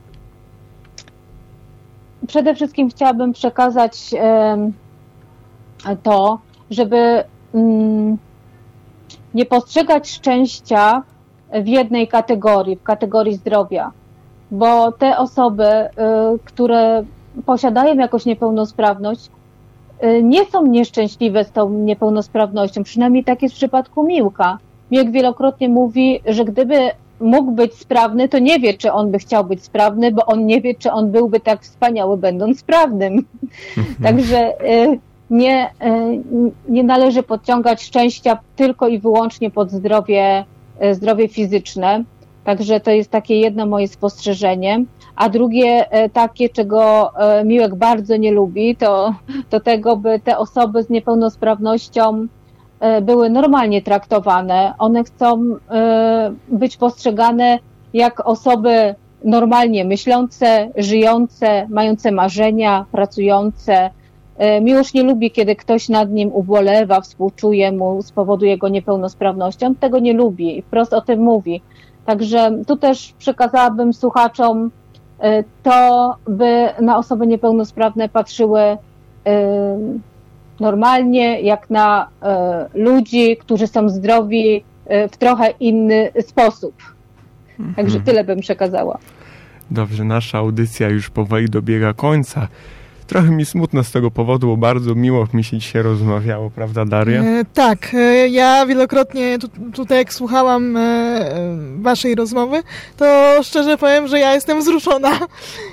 Przede 2.28 2.54
wszystkim 2.54 2.90
chciałabym 2.90 3.32
przekazać 3.32 4.14
to, 6.02 6.38
żeby 6.70 7.24
mm, 7.54 8.18
nie 9.34 9.46
postrzegać 9.46 10.10
szczęścia 10.10 11.02
w 11.62 11.66
jednej 11.66 12.08
kategorii, 12.08 12.76
w 12.76 12.82
kategorii 12.82 13.34
zdrowia, 13.34 13.92
bo 14.50 14.92
te 14.92 15.18
osoby, 15.18 15.64
y, 15.64 15.88
które 16.44 17.04
posiadają 17.46 17.94
jakąś 17.94 18.24
niepełnosprawność, 18.24 19.30
y, 20.04 20.22
nie 20.22 20.44
są 20.44 20.66
nieszczęśliwe 20.66 21.44
z 21.44 21.52
tą 21.52 21.70
niepełnosprawnością. 21.70 22.82
Przynajmniej 22.82 23.24
tak 23.24 23.42
jest 23.42 23.54
w 23.54 23.58
przypadku 23.58 24.02
Miłka. 24.02 24.58
Miłek 24.90 25.10
wielokrotnie 25.10 25.68
mówi, 25.68 26.20
że 26.26 26.44
gdyby 26.44 26.76
mógł 27.20 27.52
być 27.52 27.74
sprawny, 27.74 28.28
to 28.28 28.38
nie 28.38 28.58
wie, 28.58 28.74
czy 28.74 28.92
on 28.92 29.10
by 29.10 29.18
chciał 29.18 29.44
być 29.44 29.64
sprawny, 29.64 30.12
bo 30.12 30.26
on 30.26 30.46
nie 30.46 30.60
wie, 30.60 30.74
czy 30.74 30.92
on 30.92 31.10
byłby 31.10 31.40
tak 31.40 31.62
wspaniały, 31.62 32.16
będąc 32.16 32.60
sprawnym. 32.60 33.24
Także 34.02 34.64
y, 34.64 34.98
nie, 35.30 35.70
nie 36.68 36.84
należy 36.84 37.22
podciągać 37.22 37.82
szczęścia 37.82 38.38
tylko 38.56 38.88
i 38.88 38.98
wyłącznie 38.98 39.50
pod 39.50 39.70
zdrowie, 39.70 40.44
zdrowie 40.92 41.28
fizyczne. 41.28 42.04
Także 42.46 42.80
to 42.80 42.90
jest 42.90 43.10
takie 43.10 43.40
jedno 43.40 43.66
moje 43.66 43.88
spostrzeżenie. 43.88 44.84
A 45.16 45.28
drugie 45.28 46.04
y, 46.04 46.10
takie, 46.10 46.48
czego 46.48 47.12
y, 47.40 47.44
Miłek 47.44 47.74
bardzo 47.74 48.16
nie 48.16 48.32
lubi, 48.32 48.76
to, 48.76 49.14
to 49.50 49.60
tego, 49.60 49.96
by 49.96 50.20
te 50.20 50.38
osoby 50.38 50.82
z 50.82 50.90
niepełnosprawnością 50.90 52.26
y, 52.98 53.00
były 53.02 53.30
normalnie 53.30 53.82
traktowane. 53.82 54.74
One 54.78 55.04
chcą 55.04 55.56
być 56.48 56.76
postrzegane 56.76 57.58
jak 57.94 58.26
osoby 58.26 58.94
normalnie 59.24 59.84
myślące, 59.84 60.70
żyjące, 60.76 61.66
mające 61.70 62.12
marzenia, 62.12 62.86
pracujące. 62.92 63.90
E, 64.38 64.60
Miłosz 64.60 64.94
nie 64.94 65.02
lubi, 65.02 65.30
kiedy 65.30 65.56
ktoś 65.56 65.88
nad 65.88 66.10
nim 66.10 66.32
ubolewa, 66.32 67.00
współczuje 67.00 67.72
mu 67.72 68.02
z 68.02 68.12
powodu 68.12 68.44
jego 68.44 68.68
niepełnosprawności. 68.68 69.64
On 69.64 69.74
tego 69.74 69.98
nie 69.98 70.12
lubi 70.12 70.58
i 70.58 70.62
wprost 70.62 70.92
o 70.92 71.00
tym 71.00 71.20
mówi. 71.20 71.62
Także 72.06 72.50
tu 72.66 72.76
też 72.76 73.14
przekazałabym 73.18 73.92
słuchaczom 73.92 74.70
e, 75.20 75.44
to, 75.62 76.16
by 76.28 76.68
na 76.80 76.98
osoby 76.98 77.26
niepełnosprawne 77.26 78.08
patrzyły 78.08 78.60
e, 78.60 78.78
normalnie, 80.60 81.40
jak 81.40 81.70
na 81.70 82.08
e, 82.22 82.68
ludzi, 82.74 83.36
którzy 83.36 83.66
są 83.66 83.88
zdrowi 83.88 84.64
w 85.12 85.16
trochę 85.16 85.50
inny 85.60 86.10
sposób. 86.20 86.74
Także 87.76 88.00
tyle 88.00 88.24
bym 88.24 88.40
przekazała. 88.40 88.98
Dobrze, 89.70 90.04
nasza 90.04 90.38
audycja 90.38 90.88
już 90.88 91.10
powoli 91.10 91.50
dobiega 91.50 91.92
końca. 91.92 92.48
Trochę 93.06 93.30
mi 93.30 93.44
smutno 93.46 93.84
z 93.84 93.90
tego 93.90 94.10
powodu, 94.10 94.46
bo 94.46 94.56
bardzo 94.56 94.94
miło 94.94 95.26
mi 95.34 95.44
się 95.44 95.58
dzisiaj 95.58 95.82
rozmawiało, 95.82 96.50
prawda 96.50 96.84
Daria? 96.84 97.22
E, 97.22 97.44
tak, 97.54 97.94
e, 97.94 98.28
ja 98.28 98.66
wielokrotnie 98.66 99.38
tu, 99.38 99.48
tutaj 99.72 99.98
jak 99.98 100.14
słuchałam 100.14 100.76
e, 100.76 100.80
e, 100.80 101.58
waszej 101.80 102.14
rozmowy, 102.14 102.62
to 102.96 103.04
szczerze 103.42 103.78
powiem, 103.78 104.08
że 104.08 104.18
ja 104.18 104.34
jestem 104.34 104.60
wzruszona. 104.60 105.18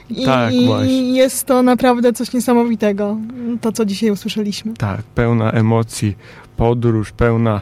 I, 0.09 0.25
Tak, 0.25 0.53
i- 0.53 0.65
właśnie. 0.65 0.93
I 0.93 1.13
jest 1.13 1.45
to 1.45 1.63
naprawdę 1.63 2.13
coś 2.13 2.33
niesamowitego, 2.33 3.17
to 3.61 3.71
co 3.71 3.85
dzisiaj 3.85 4.09
usłyszeliśmy. 4.11 4.73
Tak, 4.73 5.01
pełna 5.03 5.51
emocji, 5.51 6.15
podróż, 6.57 7.11
pełna 7.11 7.61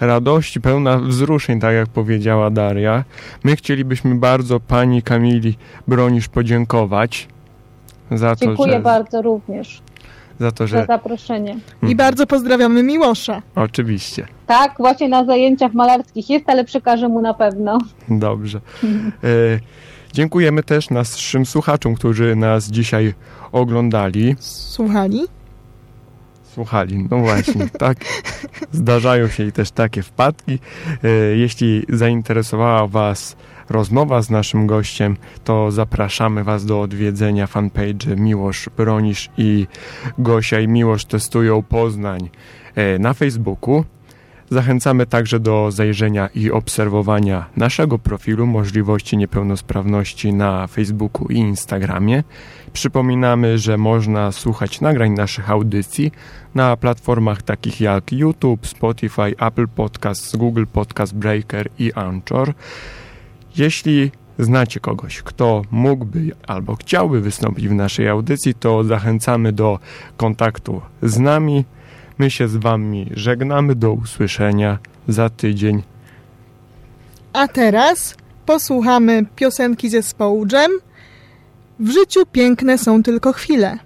radości, 0.00 0.60
pełna 0.60 0.98
wzruszeń, 0.98 1.60
tak 1.60 1.74
jak 1.74 1.88
powiedziała 1.88 2.50
Daria. 2.50 3.04
My 3.44 3.56
chcielibyśmy 3.56 4.14
bardzo 4.14 4.60
pani 4.60 5.02
Kamili 5.02 5.56
Bronisz 5.88 6.28
podziękować 6.28 7.28
za 8.10 8.36
to, 8.36 8.46
Dziękuję 8.46 8.72
że, 8.72 8.80
bardzo 8.80 9.22
również 9.22 9.82
za 10.40 10.52
to, 10.52 10.66
za 10.66 10.66
że 10.66 10.86
zaproszenie. 10.86 11.52
Mhm. 11.52 11.92
I 11.92 11.96
bardzo 11.96 12.26
pozdrawiamy 12.26 12.82
Miłosza. 12.82 13.42
oczywiście. 13.54 14.26
Tak, 14.46 14.74
właśnie 14.78 15.08
na 15.08 15.24
zajęciach 15.24 15.72
malarskich 15.74 16.30
jest, 16.30 16.48
ale 16.48 16.64
przekażę 16.64 17.08
mu 17.08 17.20
na 17.20 17.34
pewno. 17.34 17.78
Dobrze. 18.08 18.60
E, 19.24 19.60
dziękujemy 20.12 20.62
też 20.62 20.90
naszym 20.90 21.46
słuchaczom, 21.46 21.94
którzy 21.94 22.36
nas 22.36 22.70
dzisiaj 22.70 23.14
oglądali. 23.52 24.36
Słuchali? 24.40 25.20
Słuchali, 26.42 27.08
no 27.10 27.18
właśnie, 27.18 27.68
tak. 27.78 27.98
Zdarzają 28.72 29.28
się 29.28 29.46
i 29.46 29.52
też 29.52 29.70
takie 29.70 30.02
wpadki. 30.02 30.58
E, 31.04 31.08
jeśli 31.36 31.82
zainteresowała 31.88 32.86
Was 32.86 33.36
rozmowa 33.70 34.22
z 34.22 34.30
naszym 34.30 34.66
gościem, 34.66 35.16
to 35.44 35.70
zapraszamy 35.70 36.44
Was 36.44 36.66
do 36.66 36.80
odwiedzenia 36.80 37.46
fanpage 37.46 38.16
Miłosz 38.16 38.68
Bronisz 38.76 39.30
i 39.36 39.66
Gosia 40.18 40.60
i 40.60 40.68
Miłosz 40.68 41.04
testują 41.04 41.62
Poznań 41.62 42.30
e, 42.74 42.98
na 42.98 43.14
Facebooku. 43.14 43.84
Zachęcamy 44.50 45.06
także 45.06 45.40
do 45.40 45.70
zajrzenia 45.70 46.28
i 46.34 46.50
obserwowania 46.50 47.46
naszego 47.56 47.98
profilu 47.98 48.46
możliwości 48.46 49.16
niepełnosprawności 49.16 50.32
na 50.32 50.66
Facebooku 50.66 51.28
i 51.28 51.34
Instagramie. 51.34 52.24
Przypominamy, 52.72 53.58
że 53.58 53.78
można 53.78 54.32
słuchać 54.32 54.80
nagrań 54.80 55.10
naszych 55.10 55.50
audycji 55.50 56.12
na 56.54 56.76
platformach 56.76 57.42
takich 57.42 57.80
jak 57.80 58.12
YouTube, 58.12 58.66
Spotify, 58.66 59.34
Apple 59.40 59.68
Podcasts, 59.68 60.36
Google 60.36 60.64
Podcast 60.72 61.14
Breaker 61.14 61.68
i 61.78 61.92
Anchor. 61.92 62.54
Jeśli 63.56 64.10
znacie 64.38 64.80
kogoś, 64.80 65.22
kto 65.22 65.62
mógłby 65.70 66.30
albo 66.46 66.76
chciałby 66.76 67.20
wystąpić 67.20 67.68
w 67.68 67.72
naszej 67.72 68.08
audycji, 68.08 68.54
to 68.54 68.84
zachęcamy 68.84 69.52
do 69.52 69.78
kontaktu 70.16 70.80
z 71.02 71.18
nami. 71.18 71.64
My 72.18 72.30
się 72.30 72.48
z 72.48 72.56
Wami 72.56 73.10
żegnamy. 73.14 73.74
Do 73.74 73.92
usłyszenia 73.92 74.78
za 75.08 75.30
tydzień. 75.30 75.82
A 77.32 77.48
teraz 77.48 78.14
posłuchamy 78.46 79.26
piosenki 79.36 79.90
zespołu 79.90 80.46
Dżem. 80.46 80.70
W 81.80 81.88
życiu 81.88 82.20
piękne 82.32 82.78
są 82.78 83.02
tylko 83.02 83.32
chwile. 83.32 83.78